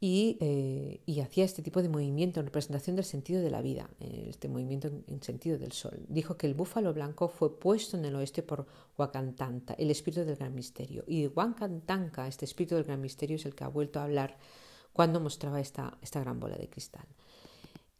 eh, 0.01 1.01
y, 1.07 1.21
hacía 1.21 1.45
este 1.45 1.61
tipo 1.61 1.83
de 1.83 1.89
movimiento 1.89 2.39
en 2.39 2.47
representación 2.47 2.95
del 2.95 3.05
sentido 3.05 3.43
de 3.43 3.51
la 3.51 3.61
vida, 3.61 3.91
eh, 3.99 4.27
este 4.31 4.49
movimiento 4.49 4.89
en, 5.09 5.23
sentido 5.23 5.59
del 5.59 5.73
sol. 5.73 6.05
Dijo 6.09 6.37
que 6.37 6.47
el 6.47 6.55
búfalo 6.55 6.95
blanco 6.95 7.29
fue 7.29 7.59
puesto 7.59 7.97
en 7.97 8.05
el 8.05 8.15
oeste 8.15 8.45
por 8.45 8.67
Huacantanta, 8.97 9.75
el 9.75 9.91
espíritu 9.91 10.25
del 10.25 10.37
gran 10.37 10.55
misterio. 10.55 11.03
Y 11.09 11.27
Huacantanca, 11.27 12.29
este 12.29 12.45
espíritu 12.45 12.77
del 12.77 12.85
gran 12.85 13.01
misterio, 13.01 13.37
es 13.37 13.47
el 13.47 13.57
que 13.57 13.65
ha 13.65 13.69
vuelto 13.69 13.99
a 13.99 14.05
hablar 14.05 14.37
cuando 14.93 15.19
mostraba 15.19 15.59
esta, 15.61 15.99
esta 16.01 16.21
gran 16.21 16.39
bola 16.39 16.57
de 16.57 16.69
cristal. 16.69 17.07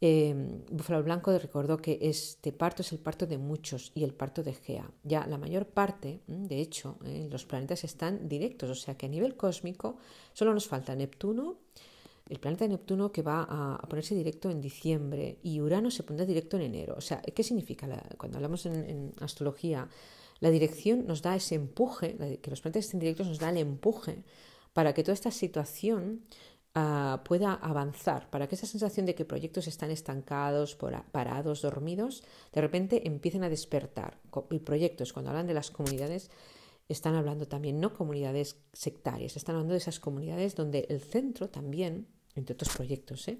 Eh, 0.01 0.33
búfalo 0.71 1.03
Blanco 1.03 1.37
recordó 1.37 1.75
que 1.75 1.99
este 2.01 2.53
parto 2.53 2.81
es 2.81 2.93
el 2.93 2.99
parto 2.99 3.27
de 3.27 3.37
muchos 3.37 3.91
y 3.93 4.05
el 4.05 4.13
parto 4.13 4.41
de 4.41 4.53
Gea. 4.53 4.89
Ya 5.03 5.27
la 5.27 5.37
mayor 5.37 5.65
parte, 5.65 6.21
de 6.27 6.61
hecho, 6.61 6.97
los 7.29 7.43
planetas 7.43 7.83
están 7.83 8.29
directos, 8.29 8.69
o 8.69 8.75
sea 8.75 8.95
que 8.95 9.07
a 9.07 9.09
nivel 9.09 9.35
cósmico 9.35 9.97
solo 10.31 10.53
nos 10.53 10.67
falta 10.67 10.95
Neptuno, 10.95 11.57
el 12.29 12.39
planeta 12.39 12.67
Neptuno 12.67 13.11
que 13.11 13.23
va 13.23 13.45
a, 13.49 13.87
ponerse 13.89 14.13
directo 14.13 14.49
en 14.51 14.61
diciembre 14.61 15.39
y 15.41 15.59
Urano 15.61 15.89
se 15.89 16.03
pondrá 16.03 16.25
directo 16.25 16.57
en 16.57 16.63
enero. 16.63 16.95
O 16.97 17.01
sea, 17.01 17.21
¿qué 17.21 17.43
significa 17.43 17.87
cuando 18.17 18.37
hablamos 18.37 18.65
en, 18.67 19.13
astrología? 19.19 19.89
La 20.39 20.51
dirección 20.51 21.05
nos 21.07 21.21
da 21.21 21.35
ese 21.35 21.55
empuje, 21.55 22.39
que 22.41 22.49
los 22.49 22.61
planetas 22.61 22.85
estén 22.85 22.99
directos 22.99 23.27
nos 23.27 23.39
da 23.39 23.49
el 23.49 23.57
empuje 23.57 24.23
para 24.73 24.93
que 24.93 25.03
toda 25.03 25.13
esta 25.13 25.31
situación 25.31 26.23
ah, 26.75 27.23
pueda 27.25 27.53
avanzar, 27.55 28.29
para 28.29 28.47
que 28.47 28.55
esa 28.55 28.67
sensación 28.67 29.07
de 29.07 29.15
que 29.15 29.25
proyectos 29.25 29.67
están 29.67 29.89
estancados, 29.89 30.77
parados, 31.11 31.63
dormidos, 31.63 32.23
de 32.53 32.61
repente 32.61 33.07
empiecen 33.07 33.43
a 33.43 33.49
despertar. 33.49 34.19
Y 34.51 34.59
proyectos, 34.59 35.13
cuando 35.13 35.31
hablan 35.31 35.47
de 35.47 35.55
las 35.55 35.71
comunidades, 35.71 36.29
están 36.87 37.15
hablando 37.15 37.47
también 37.47 37.79
no 37.79 37.93
comunidades 37.93 38.57
sectarias, 38.71 39.35
están 39.35 39.55
hablando 39.55 39.73
de 39.73 39.79
esas 39.79 39.99
comunidades 39.99 40.55
donde 40.55 40.85
el 40.89 41.01
centro 41.01 41.49
también 41.49 42.07
entre 42.39 42.53
otros 42.53 42.75
proyectos. 42.75 43.27
¿eh? 43.27 43.39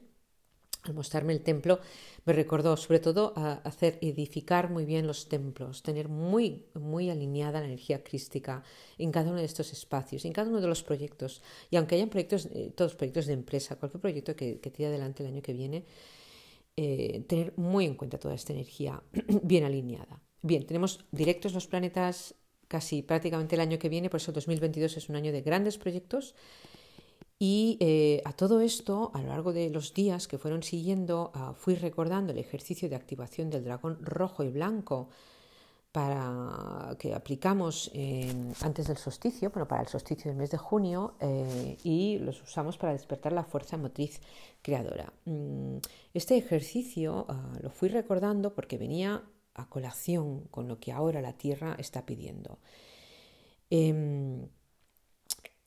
Al 0.84 0.94
mostrarme 0.94 1.34
el 1.34 1.42
templo, 1.42 1.80
me 2.26 2.34
recordó 2.34 2.78
sobre 2.78 3.00
todo 3.00 3.34
a 3.36 3.54
hacer 3.66 3.98
edificar 4.02 4.70
muy 4.70 4.86
bien 4.86 5.08
los 5.08 5.28
templos, 5.28 5.84
tener 5.84 6.08
muy, 6.08 6.68
muy 6.74 7.10
alineada 7.10 7.60
la 7.60 7.66
energía 7.66 8.04
crística 8.04 8.64
en 8.98 9.12
cada 9.12 9.30
uno 9.30 9.40
de 9.40 9.46
estos 9.46 9.74
espacios, 9.74 10.24
en 10.24 10.32
cada 10.32 10.50
uno 10.50 10.62
de 10.62 10.68
los 10.68 10.84
proyectos. 10.84 11.42
Y 11.70 11.76
aunque 11.76 11.96
hayan 11.96 12.10
proyectos, 12.10 12.46
eh, 12.54 12.72
todos 12.76 12.96
proyectos 12.96 13.26
de 13.26 13.34
empresa, 13.34 13.76
cualquier 13.76 14.02
proyecto 14.02 14.36
que, 14.36 14.60
que 14.60 14.72
tire 14.72 14.88
adelante 14.88 15.24
el 15.24 15.34
año 15.34 15.42
que 15.42 15.54
viene, 15.54 15.86
eh, 16.78 17.26
tener 17.28 17.54
muy 17.58 17.84
en 17.86 17.96
cuenta 17.96 18.18
toda 18.18 18.34
esta 18.34 18.54
energía 18.54 19.04
bien 19.44 19.66
alineada. 19.66 20.22
Bien, 20.42 20.66
tenemos 20.66 21.04
directos 21.12 21.54
los 21.54 21.68
planetas 21.68 22.36
casi 22.70 23.02
prácticamente 23.02 23.56
el 23.56 23.62
año 23.62 23.78
que 23.80 23.90
viene, 23.90 24.10
por 24.10 24.22
eso 24.22 24.32
2022 24.32 24.96
es 24.96 25.10
un 25.10 25.18
año 25.18 25.34
de 25.34 25.42
grandes 25.42 25.78
proyectos 25.78 26.36
y 27.40 27.78
eh, 27.80 28.22
a 28.26 28.34
todo 28.34 28.60
esto, 28.60 29.12
a 29.14 29.22
lo 29.22 29.30
largo 29.30 29.54
de 29.54 29.70
los 29.70 29.94
días 29.94 30.28
que 30.28 30.38
fueron 30.38 30.62
siguiendo, 30.62 31.32
ah, 31.34 31.54
fui 31.56 31.76
recordando 31.76 32.34
el 32.34 32.38
ejercicio 32.38 32.90
de 32.90 32.98
activación 32.98 33.50
del 33.50 33.64
dragón 33.64 33.98
rojo 34.02 34.44
y 34.44 34.50
blanco 34.50 35.10
para 35.92 36.96
que 37.00 37.16
aplicamos 37.16 37.92
antes 38.62 38.88
del 38.88 38.98
solsticio, 38.98 39.50
bueno, 39.50 39.68
para 39.68 39.82
el 39.82 39.88
solsticio 39.88 40.30
del 40.30 40.38
mes 40.38 40.52
de 40.52 40.58
junio, 40.58 41.16
eh, 41.20 41.78
y 41.84 42.20
los 42.20 42.42
usamos 42.44 42.78
para 42.78 42.94
despertar 42.94 43.34
la 43.34 43.44
fuerza 43.44 43.76
motriz 43.78 44.22
creadora. 44.62 45.12
Mm, 45.26 45.78
este 46.14 46.38
ejercicio 46.38 47.26
ah, 47.28 47.54
lo 47.62 47.72
fui 47.72 47.90
recordando 47.90 48.54
porque 48.54 48.78
venía 48.78 49.24
a 49.56 49.68
colación 49.68 50.42
con 50.52 50.68
lo 50.68 50.80
que 50.80 50.92
ahora 50.92 51.22
la 51.22 51.34
Tierra 51.34 51.76
está 51.80 52.06
pidiendo. 52.06 52.60
Em, 53.72 54.48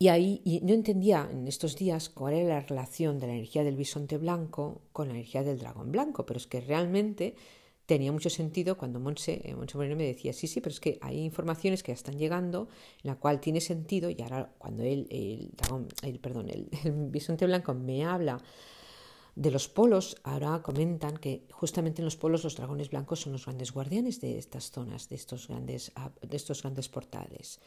y 0.03 0.09
ahí 0.09 0.61
no 0.65 0.75
entendía 0.75 1.29
en 1.31 1.47
estos 1.47 1.77
días 1.77 2.09
cuál 2.09 2.35
era 2.35 2.57
la 2.57 2.61
relación 2.61 3.21
de 3.21 3.29
la 3.29 3.35
energía 3.35 3.63
del 3.63 3.77
bisonte 3.77 4.19
blanco 4.19 4.81
con 4.93 5.07
la 5.07 5.15
energía 5.15 5.45
del 5.45 5.61
dragón 5.61 5.93
blanco, 5.93 6.27
pero 6.27 6.39
es 6.39 6.49
que 6.49 6.61
realmente 6.61 7.37
tenía 7.87 8.11
mucho 8.11 8.29
sentido 8.29 8.77
cuando 8.77 8.99
Monse, 8.99 9.43
eh, 9.45 9.55
Moreno 9.55 9.95
me 9.95 10.03
decía, 10.03 10.33
sí, 10.33 10.49
sí, 10.49 10.61
pero 10.61 10.73
es 10.73 10.81
que 10.81 10.99
hay 11.03 11.21
informaciones 11.21 11.85
que 11.85 11.93
ya 11.93 11.95
están 11.95 12.19
llegando, 12.19 12.67
en 13.05 13.11
la 13.11 13.15
cual 13.15 13.39
tiene 13.39 13.61
sentido, 13.61 14.11
y 14.11 14.21
ahora 14.23 14.53
cuando 14.59 14.83
él, 14.83 15.07
el, 15.09 15.53
dragón, 15.57 15.87
el, 16.03 16.19
perdón, 16.19 16.51
el, 16.51 16.69
bisonte 17.13 17.47
blanco 17.47 17.73
me 17.73 18.05
habla 18.05 18.43
de 19.37 19.53
los 19.53 19.69
polos, 19.69 20.17
ahora 20.25 20.63
comentan 20.63 21.17
que 21.17 21.47
justamente 21.53 22.03
en 22.03 22.07
los 22.07 22.17
polos 22.17 22.43
los 22.43 22.57
dragones 22.57 22.91
blancos 22.91 23.21
son 23.21 23.35
los 23.35 23.45
grandes 23.45 23.71
guardianes 23.71 24.21
de 24.21 24.37
estas 24.37 24.73
zonas, 24.73 25.09
de 25.09 25.15
estos 25.15 25.47
grandes, 25.47 25.93
de 26.29 26.37
estos 26.37 26.63
grandes 26.63 26.89
portales. 26.89 27.61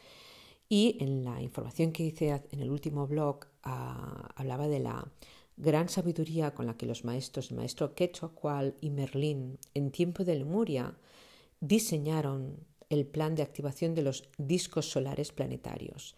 Y 0.68 0.96
en 1.00 1.24
la 1.24 1.40
información 1.40 1.92
que 1.92 2.04
hice 2.04 2.42
en 2.50 2.60
el 2.60 2.70
último 2.70 3.06
blog 3.06 3.46
ah, 3.62 4.28
hablaba 4.34 4.66
de 4.68 4.80
la 4.80 5.06
gran 5.56 5.88
sabiduría 5.88 6.54
con 6.54 6.66
la 6.66 6.76
que 6.76 6.86
los 6.86 7.04
maestros, 7.04 7.50
el 7.50 7.56
maestro 7.56 7.94
Quetzalcoatl 7.94 8.76
y 8.80 8.90
Merlín, 8.90 9.58
en 9.74 9.90
tiempo 9.90 10.24
de 10.24 10.36
Lemuria, 10.36 10.94
diseñaron 11.60 12.58
el 12.90 13.06
plan 13.06 13.34
de 13.34 13.42
activación 13.42 13.94
de 13.94 14.02
los 14.02 14.28
discos 14.38 14.90
solares 14.90 15.32
planetarios. 15.32 16.14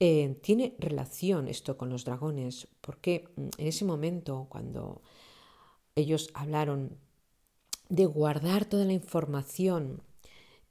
Eh, 0.00 0.38
tiene 0.42 0.76
relación 0.78 1.48
esto 1.48 1.76
con 1.76 1.90
los 1.90 2.04
dragones, 2.04 2.68
porque 2.80 3.28
mm, 3.36 3.48
en 3.58 3.66
ese 3.66 3.84
momento, 3.84 4.46
cuando 4.48 5.02
ellos 5.96 6.30
hablaron 6.34 6.96
de 7.88 8.06
guardar 8.06 8.64
toda 8.64 8.84
la 8.84 8.92
información 8.92 10.02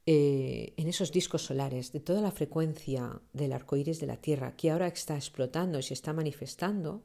eh, 0.10 0.74
en 0.78 0.88
esos 0.88 1.12
discos 1.12 1.41
solares 1.41 1.91
de 1.91 2.00
toda 2.00 2.22
la 2.22 2.32
frecuencia 2.32 3.20
del 3.34 3.52
arco 3.52 3.76
iris 3.76 4.00
de 4.00 4.08
la 4.08 4.15
Tierra 4.15 4.56
que 4.56 4.72
ahora 4.72 4.88
está 4.88 5.15
explotando 5.15 5.78
y 5.80 5.84
se 5.84 5.93
está 5.93 6.13
manifestando, 6.13 7.04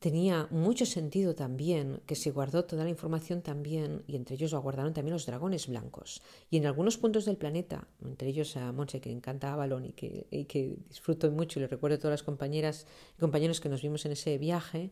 tenía 0.00 0.46
mucho 0.50 0.84
sentido 0.84 1.34
también 1.34 2.02
que 2.04 2.14
se 2.14 2.30
guardó 2.30 2.66
toda 2.66 2.84
la 2.84 2.90
información 2.90 3.40
también, 3.40 4.02
y 4.06 4.16
entre 4.16 4.34
ellos 4.34 4.52
lo 4.52 4.60
guardaron 4.60 4.92
también 4.92 5.14
los 5.14 5.24
dragones 5.24 5.66
blancos. 5.66 6.20
Y 6.50 6.58
en 6.58 6.66
algunos 6.66 6.98
puntos 6.98 7.24
del 7.24 7.38
planeta, 7.38 7.88
entre 8.04 8.28
ellos 8.28 8.54
a 8.58 8.70
Monse, 8.70 9.00
que 9.00 9.10
encanta 9.10 9.54
Avalon 9.54 9.86
y 9.86 9.92
que, 9.92 10.26
y 10.30 10.44
que 10.44 10.76
disfruto 10.90 11.30
mucho, 11.30 11.58
y 11.58 11.62
le 11.62 11.68
recuerdo 11.68 11.96
a 11.96 11.98
todas 12.00 12.20
las 12.20 12.22
compañeras 12.22 12.86
y 13.16 13.20
compañeros 13.20 13.62
que 13.62 13.70
nos 13.70 13.80
vimos 13.80 14.04
en 14.04 14.12
ese 14.12 14.36
viaje, 14.36 14.90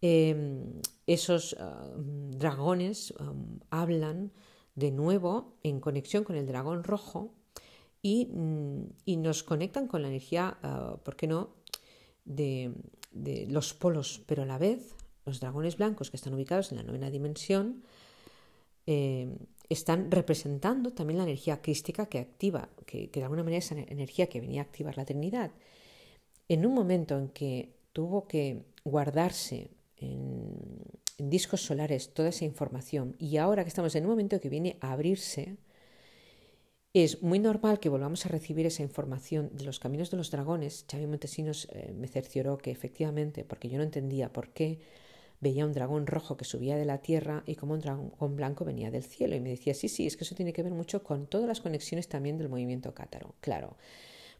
em, 0.00 0.80
esos 1.08 1.56
ah, 1.58 1.90
dragones 2.38 3.14
hablan 3.70 4.30
de 4.76 4.92
nuevo 4.92 5.54
en 5.62 5.80
conexión 5.80 6.22
con 6.22 6.36
el 6.36 6.46
dragón 6.46 6.84
rojo 6.84 7.34
y, 8.02 8.26
mm, 8.26 9.20
nos 9.20 9.42
conectan 9.42 9.88
con 9.88 10.02
la 10.02 10.08
energía, 10.08 10.58
ah, 10.62 10.96
¿por 11.02 11.16
qué 11.16 11.26
no?, 11.26 11.50
de, 12.24 12.72
los 13.48 13.72
polos, 13.72 14.22
pero 14.26 14.42
a 14.42 14.46
la 14.46 14.58
vez 14.58 14.94
los 15.24 15.40
dragones 15.40 15.78
blancos 15.78 16.10
que 16.10 16.16
están 16.16 16.34
ubicados 16.34 16.70
en 16.70 16.78
la 16.78 16.84
novena 16.84 17.10
dimensión 17.10 17.82
eh, 18.86 19.34
están 19.70 20.10
representando 20.10 20.92
también 20.92 21.18
la 21.18 21.24
energía 21.24 21.62
crística 21.62 22.06
que 22.06 22.18
activa, 22.18 22.68
que, 22.84 23.10
que 23.10 23.20
de 23.20 23.24
alguna 23.24 23.42
manera 23.42 23.58
esa 23.58 23.74
energía 23.78 24.28
que 24.28 24.40
venía 24.40 24.60
a 24.60 24.64
activar 24.64 24.96
la 24.96 25.06
Trinidad. 25.06 25.50
En 26.48 26.66
un 26.66 26.74
momento 26.74 27.18
en 27.18 27.28
que 27.28 27.72
tuvo 27.92 28.28
que 28.28 28.66
guardarse 28.84 29.70
en 29.96 30.54
discos 31.18 31.62
solares 31.62 32.12
toda 32.12 32.28
esa 32.28 32.44
información 32.44 33.16
y 33.18 33.38
ahora 33.38 33.64
que 33.64 33.68
estamos 33.68 33.94
en 33.94 34.04
un 34.04 34.10
momento 34.10 34.40
que 34.40 34.48
viene 34.50 34.76
a 34.80 34.92
abrirse, 34.92 35.56
es 36.92 37.22
muy 37.22 37.38
normal 37.38 37.78
que 37.78 37.90
volvamos 37.90 38.24
a 38.24 38.30
recibir 38.30 38.64
esa 38.64 38.82
información 38.82 39.50
de 39.52 39.64
los 39.64 39.78
caminos 39.78 40.10
de 40.10 40.16
los 40.16 40.30
dragones. 40.30 40.86
Xavi 40.90 41.06
Montesinos 41.06 41.68
eh, 41.72 41.92
me 41.94 42.08
cercioró 42.08 42.56
que 42.56 42.70
efectivamente, 42.70 43.44
porque 43.44 43.68
yo 43.68 43.76
no 43.76 43.84
entendía 43.84 44.32
por 44.32 44.48
qué 44.50 44.80
veía 45.40 45.66
un 45.66 45.72
dragón 45.72 46.06
rojo 46.06 46.38
que 46.38 46.46
subía 46.46 46.76
de 46.76 46.86
la 46.86 47.02
tierra 47.02 47.42
y 47.46 47.56
como 47.56 47.74
un 47.74 47.80
dragón 47.80 48.36
blanco 48.36 48.64
venía 48.64 48.90
del 48.90 49.04
cielo. 49.04 49.36
Y 49.36 49.40
me 49.40 49.50
decía, 49.50 49.74
sí, 49.74 49.88
sí, 49.88 50.06
es 50.06 50.16
que 50.16 50.24
eso 50.24 50.34
tiene 50.34 50.54
que 50.54 50.62
ver 50.62 50.72
mucho 50.72 51.02
con 51.02 51.26
todas 51.26 51.46
las 51.46 51.60
conexiones 51.60 52.08
también 52.08 52.38
del 52.38 52.48
movimiento 52.48 52.94
cátaro. 52.94 53.34
Claro. 53.40 53.76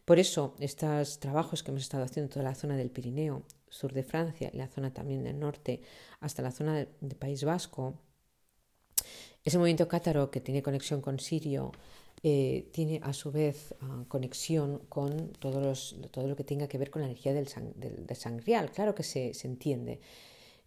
Por 0.07 0.19
eso, 0.19 0.55
estos 0.61 1.19
trabajos 1.19 1.63
que 1.63 1.71
hemos 1.71 1.83
estado 1.83 2.05
haciendo 2.05 2.27
en 2.27 2.33
toda 2.33 2.45
la 2.45 2.55
zona 2.55 2.77
del 2.77 2.89
Pirineo, 2.89 3.43
sur 3.67 3.91
de 3.91 4.03
Francia 4.03 4.49
y 4.53 4.55
la 4.55 4.69
zona 4.69 4.93
también 4.93 5.21
del 5.21 5.37
norte, 5.37 5.81
hasta 6.21 6.41
la 6.41 6.51
zona 6.51 6.75
del 6.75 7.17
País 7.17 7.43
Vasco, 7.43 7.93
ese 9.43 9.57
movimiento 9.57 9.89
cátaro 9.89 10.31
que 10.31 10.39
tiene 10.39 10.63
conexión 10.63 11.01
con 11.01 11.19
Sirio, 11.19 11.73
eh, 12.23 12.69
tiene 12.71 13.01
a 13.03 13.11
su 13.11 13.33
vez 13.33 13.75
ah, 13.81 14.05
conexión 14.07 14.79
con 14.87 15.33
todo 15.41 15.59
lo 15.59 16.35
que 16.37 16.43
tenga 16.45 16.69
que 16.69 16.77
ver 16.77 16.89
con 16.89 17.01
la 17.01 17.09
energía 17.09 17.33
del, 17.33 17.49
sangrial. 18.15 18.71
Claro 18.71 18.95
que 18.95 19.03
se, 19.03 19.33
entiende. 19.43 19.99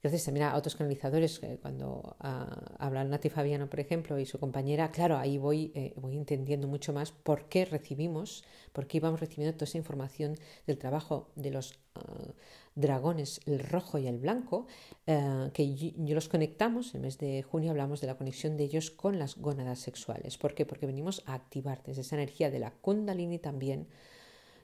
Gracias 0.03 0.25
también 0.25 0.47
a 0.47 0.57
otros 0.57 0.77
canalizadores, 0.77 1.43
cuando 1.61 2.17
uh, 2.21 2.75
habla 2.79 3.05
Nati 3.05 3.29
Fabiano, 3.29 3.69
por 3.69 3.81
ejemplo, 3.81 4.19
y 4.19 4.25
su 4.25 4.39
compañera, 4.39 4.91
claro, 4.91 5.19
ahí 5.19 5.37
voy, 5.37 5.73
eh, 5.75 5.93
voy 5.97 6.17
entendiendo 6.17 6.69
mucho 6.69 6.95
más 6.95 7.13
por 7.13 7.51
qué 7.51 7.67
recibimos, 7.67 8.43
por 8.73 8.87
qué 8.87 8.97
íbamos 8.97 9.21
recibiendo 9.21 9.55
toda 9.55 9.65
esa 9.65 9.77
información 9.77 10.37
del 10.67 10.79
trabajo 10.79 11.29
de 11.37 11.51
los 11.51 11.79
uh, 11.97 12.33
dragones, 12.75 13.43
el 13.45 13.59
rojo 13.59 13.99
y 13.99 14.07
el 14.07 14.17
blanco, 14.17 14.67
uh, 15.07 15.51
que 15.53 15.75
yo, 15.75 16.15
los 16.15 16.31
conectamos, 16.31 16.95
en 16.95 17.01
el 17.01 17.03
mes 17.03 17.19
de 17.19 17.43
junio 17.43 17.71
hablamos 17.71 18.01
de 18.01 18.07
la 18.07 18.17
conexión 18.17 18.57
de 18.57 18.65
ellos 18.65 18.91
con 18.91 19.19
las 19.19 19.37
gónadas 19.37 19.81
sexuales. 19.81 20.39
¿Por 20.39 20.55
qué? 20.55 20.65
Porque 20.65 20.87
venimos 20.87 21.23
a 21.27 21.35
activar 21.35 21.83
desde 21.83 22.01
esa 22.01 22.17
energía 22.17 22.51
de 22.51 22.61
la 22.61 22.71
kundalini 22.71 23.39
también 23.39 23.87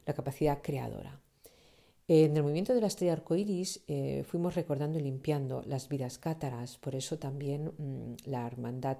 la 0.06 0.14
capacidad 0.14 0.62
creadora. 0.62 1.20
En 2.08 2.36
el 2.36 2.42
movimiento 2.44 2.72
de 2.72 2.80
la 2.80 2.86
estrella 2.86 3.14
arcoíris 3.14 3.82
eh, 3.88 4.24
fuimos 4.28 4.54
recordando 4.54 4.96
y 4.96 5.02
limpiando 5.02 5.62
las 5.66 5.88
vidas 5.88 6.18
cátaras, 6.18 6.78
por 6.78 6.94
eso 6.94 7.18
también 7.18 7.72
mmm, 7.78 8.14
la 8.26 8.46
hermandad, 8.46 8.98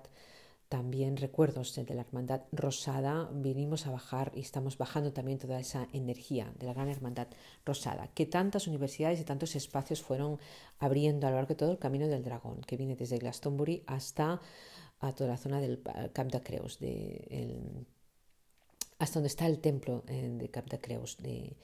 también 0.69 1.16
recuerdos 1.16 1.73
de 1.77 1.95
la 1.95 2.01
hermandad 2.01 2.42
rosada, 2.51 3.31
vinimos 3.33 3.87
a 3.87 3.92
bajar 3.92 4.33
y 4.35 4.40
estamos 4.40 4.77
bajando 4.77 5.12
también 5.12 5.38
toda 5.38 5.61
esa 5.61 5.87
energía 5.92 6.53
de 6.59 6.66
la 6.66 6.73
gran 6.73 6.88
hermandad 6.88 7.29
rosada, 7.64 8.09
que 8.09 8.27
tantas 8.27 8.66
universidades 8.66 9.21
y 9.21 9.25
tantos 9.25 9.55
espacios 9.55 10.03
fueron 10.03 10.40
abriendo 10.81 11.29
a 11.29 11.31
lo 11.31 11.37
largo 11.37 11.51
de 11.51 11.55
todo 11.55 11.71
el 11.71 11.79
camino 11.79 12.09
del 12.09 12.25
dragón, 12.25 12.61
que 12.62 12.77
viene 12.77 12.97
desde 12.97 13.19
Glastonbury 13.19 13.85
hasta 13.87 14.40
a 14.99 15.14
toda 15.14 15.31
la 15.31 15.37
zona 15.37 15.61
del 15.61 15.81
de 15.81 16.42
Creus, 16.42 16.81
de 16.81 17.25
el, 17.31 17.87
hasta 18.99 19.21
donde 19.21 19.29
está 19.29 19.47
el 19.47 19.61
templo 19.61 20.03
eh, 20.09 20.29
de 20.37 20.49
Camp 20.49 20.69
de 20.69 20.81
Creus, 20.81 21.19
de 21.19 21.37
eh, 21.37 21.57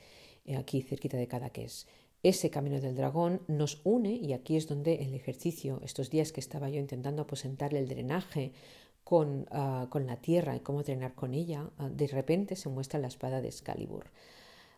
aquí 0.57 0.83
cerquita 0.83 1.17
de 1.17 1.29
Cadaqués. 1.29 1.87
Ese 2.23 2.51
camino 2.51 2.81
del 2.81 2.95
dragón 2.95 3.43
nos 3.49 3.81
une 3.85 4.15
y 4.15 4.33
aquí 4.33 4.57
es 4.57 4.69
donde 4.69 5.03
el 5.03 5.15
ejercicio, 5.15 5.81
estos 5.83 6.09
días 6.09 6.31
que 6.31 6.41
estaba 6.41 6.71
yo 6.71 6.79
intentando 6.79 7.23
aposentarle 7.23 7.81
el 7.81 7.89
drenaje 7.89 8.53
con, 9.03 9.49
uh, 9.51 9.89
con 9.89 10.07
la 10.07 10.17
tierra 10.21 10.55
y 10.55 10.61
cómo 10.61 10.85
drenar 10.85 11.15
con 11.15 11.35
ella, 11.35 11.71
uh, 11.81 11.89
de 11.89 12.07
repente 12.07 12.55
se 12.55 12.69
muestra 12.69 13.01
la 13.01 13.09
espada 13.09 13.41
de 13.41 13.49
Excalibur. 13.49 14.11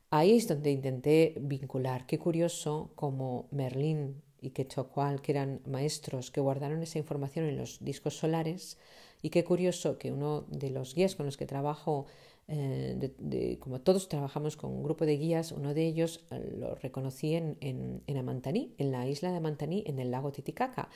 Ahí 0.09 0.37
es 0.37 0.49
donde 0.49 0.71
intenté 0.71 1.35
vincular. 1.41 2.07
Qué 2.07 2.19
curioso 2.19 2.93
como 2.95 3.49
Merlín 3.51 4.23
y 4.41 4.51
Quetzalcoatl, 4.51 5.21
que 5.21 5.33
eran 5.33 5.61
maestros 5.67 6.31
que 6.31 6.41
guardaron 6.41 6.83
esa 6.83 6.99
información 6.99 7.47
en 7.47 7.57
los 7.57 7.83
discos 7.85 8.17
solares, 8.17 8.79
y 9.23 9.31
qué 9.31 9.43
curioso 9.43 9.99
que 9.99 10.13
uno 10.13 10.43
de 10.49 10.71
los 10.71 10.95
guías 10.95 11.17
con 11.17 11.27
los 11.27 11.37
que 11.37 11.47
trabajo 11.47 12.07
eh, 12.47 13.57
como 13.61 13.81
todos 13.81 14.09
trabajamos 14.09 14.57
con 14.57 14.71
un 14.71 14.83
grupo 14.83 15.07
de 15.07 15.17
guías, 15.17 15.53
uno 15.53 15.75
de 15.75 15.87
ellos 15.87 16.25
eh, 16.31 16.55
lo 16.59 16.75
reconocí 16.75 17.35
en, 17.35 17.57
en, 17.61 18.03
en, 18.07 18.17
Amantaní, 18.17 18.75
en 18.79 18.93
la 18.93 19.07
isla 19.09 19.31
de 19.31 19.39
Amantaní, 19.39 19.85
en 19.87 19.99
el 19.99 20.11
lago 20.11 20.33
Titicaca. 20.33 20.89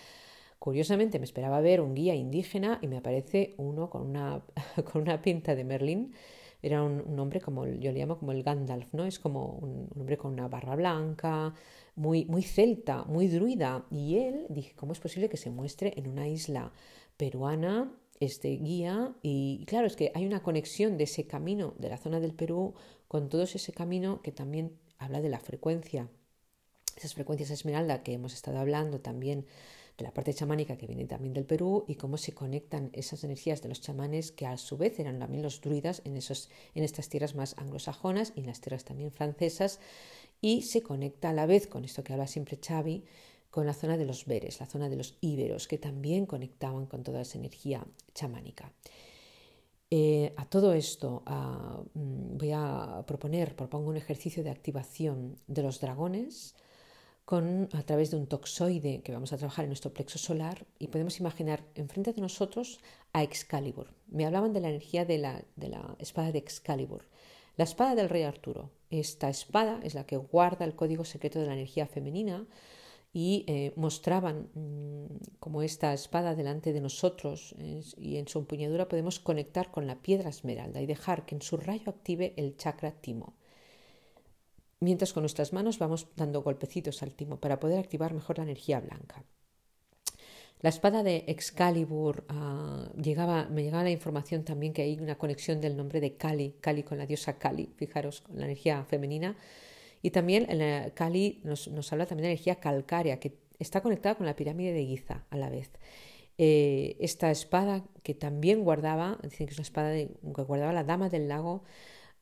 Curiosamente 0.59 1.19
me 1.19 1.25
esperaba 1.25 1.61
ver 1.61 1.81
un 1.81 1.95
guía 1.95 2.15
indígena 2.15 2.79
y 2.83 2.89
me 2.89 2.99
aparece 2.99 3.55
uno 3.59 3.89
con 3.89 4.03
una, 4.07 4.43
con 4.93 5.03
una 5.03 5.23
pinta 5.23 5.55
de 5.55 5.65
Merlín. 5.65 6.13
Era 6.61 6.83
un, 6.83 7.01
un, 7.07 7.19
hombre 7.21 7.41
como 7.41 7.67
yo 7.67 7.93
le 7.93 8.01
llamo 8.01 8.19
como 8.19 8.33
el 8.33 8.43
Gandalf, 8.43 8.93
¿no? 8.93 9.05
Es 9.05 9.19
como 9.21 9.59
un, 9.63 9.89
un 9.95 10.01
hombre 10.01 10.17
con 10.17 10.33
una 10.33 10.49
barra 10.49 10.75
blanca, 10.75 11.55
muy, 11.95 12.25
muy 12.25 12.43
celta, 12.43 13.05
muy 13.05 13.29
druida. 13.29 13.87
Y 13.91 14.17
él 14.17 14.47
dije, 14.49 14.73
¿cómo 14.75 14.93
es 14.93 14.99
posible 14.99 15.29
que 15.29 15.37
se 15.37 15.51
muestre 15.51 15.95
en 15.97 16.09
una 16.09 16.29
isla 16.29 16.73
peruana 17.17 17.93
este 18.21 18.49
guía 18.57 19.15
y 19.23 19.65
claro, 19.67 19.87
es 19.87 19.97
que 19.97 20.13
hay 20.15 20.27
una 20.27 20.43
conexión 20.43 20.97
de 20.99 21.05
ese 21.05 21.27
camino 21.27 21.75
de 21.79 21.89
la 21.89 21.99
zona 21.99 22.21
del 22.21 22.35
Perú 22.35 22.75
con 23.07 23.29
todo 23.29 23.43
ese 23.43 23.73
camino 23.73 24.23
que 24.23 24.33
también 24.33 24.79
habla 24.99 25.21
de 25.21 25.29
la 25.29 25.41
frecuencia, 25.41 26.09
esas 26.97 27.15
frecuencias 27.15 27.51
esmeralda 27.51 28.03
que 28.03 28.13
hemos 28.13 28.35
estado 28.35 28.59
hablando 28.59 29.01
también 29.01 29.47
de 29.97 30.05
la 30.05 30.13
parte 30.13 30.33
chamánica 30.33 30.77
que 30.77 30.87
viene 30.87 31.07
también 31.07 31.35
del 31.35 31.45
Perú 31.45 31.85
y 31.89 31.97
cómo 31.97 32.17
se 32.17 32.33
conectan 32.33 32.91
esas 32.93 33.25
energías 33.25 33.63
de 33.63 33.69
los 33.69 33.81
chamanes 33.81 34.31
que 34.31 34.47
a 34.47 34.57
su 34.57 34.77
vez 34.77 34.99
eran 35.01 35.19
también 35.19 35.43
los 35.43 35.61
druidas 35.61 36.03
en, 36.05 36.17
esos, 36.17 36.51
en 36.77 36.85
estas 36.85 37.09
tierras 37.09 37.35
más 37.35 37.57
anglosajonas 37.59 38.33
y 38.37 38.41
en 38.41 38.47
las 38.47 38.61
tierras 38.61 38.85
también 38.85 39.11
francesas 39.11 39.81
y 40.41 40.63
se 40.63 40.83
conecta 40.83 41.31
a 41.31 41.33
la 41.33 41.47
vez 41.47 41.67
con 41.67 41.85
esto 41.85 42.05
que 42.05 42.13
habla 42.13 42.29
siempre 42.29 42.59
Xavi, 42.65 43.05
con 43.59 43.67
la 43.67 43.75
zona 43.75 43.97
de 43.97 44.05
los 44.05 44.25
Beres, 44.25 44.61
la 44.61 44.67
zona 44.67 44.89
de 44.89 44.95
los 44.95 45.19
Íberos, 45.21 45.67
que 45.67 45.79
también 45.79 46.27
conectaban 46.27 46.87
con 46.87 47.03
toda 47.03 47.23
esa 47.23 47.39
energía 47.39 47.85
chamánica. 48.15 48.73
Eh, 49.91 50.33
a 50.37 50.45
todo 50.45 50.75
esto 50.75 51.25
uh, 51.27 51.83
voy 51.93 52.53
a 52.55 53.03
proponer, 53.05 53.57
propongo 53.57 53.91
un 53.91 53.97
ejercicio 53.97 54.45
de 54.45 54.51
activación 54.51 55.41
de 55.49 55.65
los 55.65 55.81
dragones 55.81 56.55
con, 57.25 57.69
a 57.73 57.83
través 57.83 58.13
de 58.13 58.19
un 58.19 58.29
toxoide 58.29 59.03
que 59.03 59.11
vamos 59.11 59.33
a 59.33 59.39
trabajar 59.39 59.65
en 59.65 59.71
nuestro 59.71 59.93
plexo 59.93 60.21
solar 60.21 60.65
y 60.79 60.87
podemos 60.87 61.19
imaginar 61.19 61.65
enfrente 61.75 62.13
de 62.13 62.21
nosotros 62.21 62.79
a 63.13 63.25
Excalibur. 63.25 63.89
Me 64.07 64.25
hablaban 64.25 64.53
de 64.53 64.61
la 64.61 64.69
energía 64.69 65.05
de 65.05 65.19
la, 65.19 65.43
de 65.57 65.69
la 65.69 65.97
espada 65.99 66.31
de 66.31 66.39
Excalibur. 66.39 67.09
La 67.57 67.65
espada 67.65 67.97
del 67.97 68.09
rey 68.09 68.23
Arturo. 68.23 68.71
Esta 68.89 69.29
espada 69.29 69.81
es 69.83 69.95
la 69.95 70.07
que 70.07 70.17
guarda 70.17 70.65
el 70.65 70.77
código 70.77 71.05
secreto 71.05 71.41
de 71.41 71.47
la 71.47 71.55
energía 71.55 71.89
femenina, 71.89 72.47
y 73.21 73.45
eh, 73.49 73.73
mostraban 73.75 74.49
mmm, 74.55 75.07
como 75.41 75.63
esta 75.63 75.93
espada 75.93 76.37
delante 76.37 76.73
de 76.73 76.81
nosotros 76.81 77.53
y 77.97 78.17
en 78.17 78.29
su 78.29 78.39
empuñadura 78.39 78.87
podemos 78.87 79.19
conectar 79.19 79.73
con 79.73 79.89
la 79.89 79.97
piedra 79.97 80.31
esmeralda 80.31 80.81
y 80.81 80.87
dejar 80.87 81.27
que 81.27 81.35
en 81.35 81.43
su 81.43 81.57
rayo 81.57 81.91
active 81.91 82.33
el 82.37 82.57
chakra 82.57 82.93
timo. 82.93 83.35
Mientras 84.79 85.13
con 85.13 85.25
nuestras 85.25 85.53
manos 85.53 85.81
vamos 85.81 86.07
dando 86.15 86.43
golpecitos 86.43 87.03
al 87.03 87.11
timo 87.11 87.41
para 87.41 87.59
poder 87.59 87.81
activar 87.81 88.15
mejor 88.15 88.39
la 88.39 88.45
energía 88.45 88.79
blanca. 88.79 89.25
La 90.61 90.69
espada 90.69 91.03
de 91.03 91.25
Excalibur 91.27 92.25
uh, 92.31 93.03
llegaba, 93.03 93.49
me 93.49 93.65
llegaba 93.65 93.83
la 93.83 93.91
información 93.91 94.45
también 94.45 94.73
que 94.73 94.83
hay 94.83 94.97
una 95.01 95.19
conexión 95.19 95.61
del 95.61 95.77
nombre 95.77 96.01
de 96.01 96.17
Kali, 96.17 96.55
Kali 96.61 96.85
con 96.85 96.99
la 96.99 97.07
diosa 97.07 97.37
Kali, 97.37 97.69
fijaros, 97.75 98.21
con 98.21 98.39
la 98.39 98.45
energía 98.45 98.85
femenina 98.85 99.37
y 100.03 100.11
también 100.11 100.47
en 100.49 100.91
Cali 100.91 101.41
nos, 101.45 101.69
nos, 101.69 101.93
habla 101.93 102.07
también 102.07 102.25
de 102.25 102.33
energía 102.33 102.57
calcárea, 102.57 103.19
que 103.21 103.39
está 103.59 103.81
conectada 103.81 104.15
con 104.15 104.27
la 104.27 104.37
pirámide 104.37 104.73
de 104.73 104.85
Giza 104.85 105.25
a 105.31 105.37
la 105.37 105.51
vez. 105.51 105.71
Eh, 106.41 106.97
esta 107.01 107.33
espada 107.33 107.85
que 108.05 108.15
también 108.15 108.63
guardaba, 108.63 109.19
dicen 109.25 109.49
que 109.49 109.53
es 109.53 109.59
una 109.59 109.65
espada 109.65 109.93
que 109.93 110.43
guardaba 110.43 110.73
la 110.73 110.85
dama 110.85 111.09
del 111.09 111.27
lago, 111.29 111.65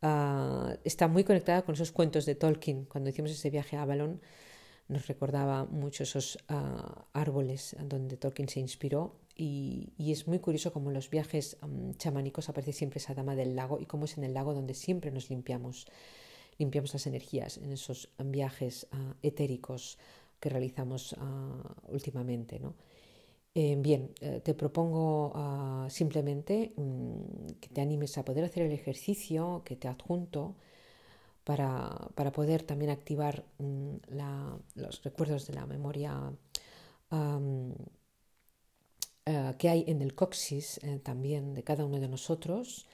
uh, 0.03 0.75
está 0.85 1.07
muy 1.07 1.23
conectada 1.23 1.63
con 1.63 1.75
esos 1.75 1.93
cuentos 1.93 2.25
de 2.25 2.35
Tolkien. 2.35 2.87
Cuando 2.87 3.11
hicimos 3.11 3.31
ese 3.31 3.51
viaje 3.51 3.77
a 3.77 3.83
Avalon, 3.83 4.23
nos 4.89 5.07
recordaba 5.07 5.67
mucho 5.67 6.05
esos 6.05 6.39
uh, 6.49 7.03
árboles 7.13 7.77
donde 7.85 8.17
Tolkien 8.17 8.49
se 8.49 8.61
inspiró. 8.61 9.17
Y, 9.39 9.93
y, 9.99 10.13
es 10.13 10.27
muy 10.27 10.39
curioso 10.39 10.73
cómo 10.73 10.89
en 10.89 10.95
los 10.95 11.11
viajes 11.11 11.59
um, 11.63 11.93
chamánicos 11.93 12.49
aparece 12.49 12.73
siempre 12.73 13.01
esa 13.01 13.13
dama 13.13 13.37
del 13.37 13.55
lago 13.55 13.79
y 13.79 13.85
cómo 13.85 14.07
es 14.07 14.17
en 14.17 14.25
el 14.25 14.33
lago 14.33 14.55
donde 14.55 14.73
siempre 14.73 15.11
nos 15.11 15.29
limpiamos 15.29 15.87
limpiamos 16.59 16.93
las 16.93 17.07
energías 17.07 17.59
en 17.59 17.73
esos 17.73 18.09
viajes 18.19 18.87
uh, 18.93 19.15
etéricos 19.23 19.99
que 20.41 20.49
realizamos 20.49 21.13
uh, 21.13 21.93
últimamente. 21.93 22.59
¿no? 22.59 22.75
Eh, 23.55 23.75
bien, 23.79 24.13
eh, 24.21 24.41
te 24.45 24.53
propongo 24.53 25.33
uh, 25.33 25.89
simplemente 25.89 26.75
um, 26.77 27.47
que 27.59 27.69
te 27.69 27.81
animes 27.81 28.19
a 28.19 28.25
poder 28.25 28.45
hacer 28.45 28.65
el 28.65 28.73
ejercicio 28.73 29.63
que 29.65 29.77
te 29.77 29.89
adjunto 29.89 30.57
para, 31.43 32.11
para 32.15 32.33
poder 32.33 32.65
también 32.65 32.91
activar 32.91 33.45
la, 34.09 34.59
los 34.75 35.03
recuerdos 35.03 35.47
de 35.47 35.55
la 35.55 35.65
memoria 35.65 36.33
um, 37.11 37.73
que 39.59 39.69
hay 39.69 39.85
en 39.89 40.03
el 40.03 40.15
coxis 40.15 40.79
eh, 40.85 41.01
también 41.03 41.55
de 41.55 41.65
cada 41.65 41.85
uno 41.85 41.99
de 41.99 42.09
nosotros 42.09 42.87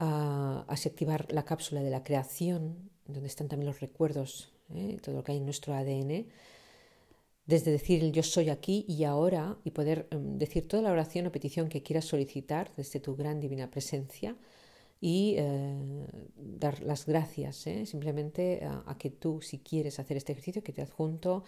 a, 0.00 0.64
activar 0.68 1.30
la 1.30 1.44
cápsula 1.44 1.82
de 1.82 1.90
la 1.90 2.02
creación, 2.02 2.90
donde 3.06 3.28
están 3.28 3.48
también 3.48 3.68
los 3.68 3.80
recuerdos, 3.80 4.52
¿eh? 4.74 4.98
todo 5.02 5.14
lo 5.14 5.22
que 5.22 5.32
hay 5.32 5.38
en 5.38 5.44
nuestro 5.44 5.74
ADN, 5.74 6.26
desde 7.46 7.70
decir 7.70 8.10
yo 8.10 8.22
soy 8.22 8.48
aquí 8.48 8.84
y 8.88 9.04
ahora 9.04 9.58
y 9.64 9.70
poder 9.72 10.08
um, 10.12 10.38
decir 10.38 10.66
toda 10.68 10.82
la 10.82 10.92
oración 10.92 11.26
o 11.26 11.32
petición 11.32 11.68
que 11.68 11.82
quieras 11.82 12.06
solicitar 12.06 12.72
desde 12.76 13.00
tu 13.00 13.14
gran 13.16 13.40
divina 13.40 13.70
presencia 13.70 14.36
y 15.00 15.34
eh, 15.36 15.74
dar 16.36 16.82
las 16.82 17.06
gracias 17.06 17.66
¿eh? 17.66 17.86
simplemente 17.86 18.64
a, 18.64 18.84
a, 18.86 18.96
que 18.96 19.10
tú, 19.10 19.40
si 19.42 19.58
quieres 19.58 19.98
hacer 19.98 20.16
este 20.16 20.32
ejercicio, 20.32 20.62
que 20.62 20.72
te 20.72 20.82
adjunto, 20.82 21.44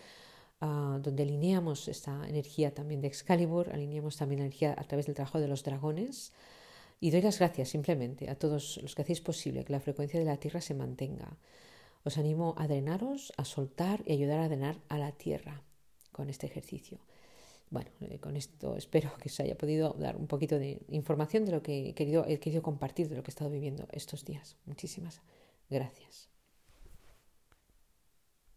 uh, 0.61 0.99
donde 1.01 1.23
alineamos 1.23 1.89
esta 1.89 2.29
energía 2.29 2.75
también 2.75 3.01
de 3.01 3.09
Excalibur, 3.09 3.71
alineamos 3.71 4.17
también 4.17 4.41
la 4.41 4.47
energía 4.47 4.75
a 4.77 4.85
través 4.85 5.07
del 5.07 5.15
trabajo 5.15 5.41
de 5.41 5.49
los 5.49 5.63
dragones, 5.63 6.33
y 7.03 7.11
doy 7.11 7.21
las 7.21 7.41
gracias 7.41 7.71
simplemente 7.71 8.31
a 8.31 8.37
todos 8.37 8.79
los 8.81 8.95
que 8.95 9.03
hacéis 9.03 9.21
posible 9.21 9.65
que 9.65 9.73
la 9.73 9.81
frecuencia 9.81 10.21
de 10.21 10.25
la 10.25 10.37
Tierra 10.37 10.61
se 10.61 10.73
mantenga. 10.73 11.37
Os 12.05 12.17
animo 12.17 12.55
a 12.57 12.69
drenaros, 12.69 13.33
a 13.37 13.45
soltar 13.45 14.05
y 14.07 14.13
ayudar 14.13 14.39
a 14.39 14.47
drenar 14.47 14.77
a 14.89 14.99
la 14.99 15.11
Tierra 15.11 15.65
con 16.13 16.31
este 16.31 16.47
ejercicio. 16.47 17.01
Bueno, 17.71 17.91
eh, 18.03 18.21
con 18.21 18.37
esto 18.37 18.77
espero 18.77 19.11
que 19.19 19.29
os 19.31 19.41
haya 19.41 19.59
podido 19.59 19.97
dar 19.99 20.15
un 20.17 20.29
poquito 20.29 20.61
de 20.61 20.79
información 20.91 21.45
de 21.45 21.51
lo 21.51 21.61
que 21.61 21.89
he 21.89 21.95
querido, 21.95 22.25
he 22.25 22.39
querido 22.39 22.63
compartir, 22.63 23.09
de 23.09 23.17
lo 23.17 23.25
que 23.25 23.33
he 23.33 23.35
estado 23.35 23.51
viviendo 23.51 23.89
estos 23.91 24.25
días. 24.25 24.57
Muchísimas 24.65 25.23
gracias. 25.69 26.32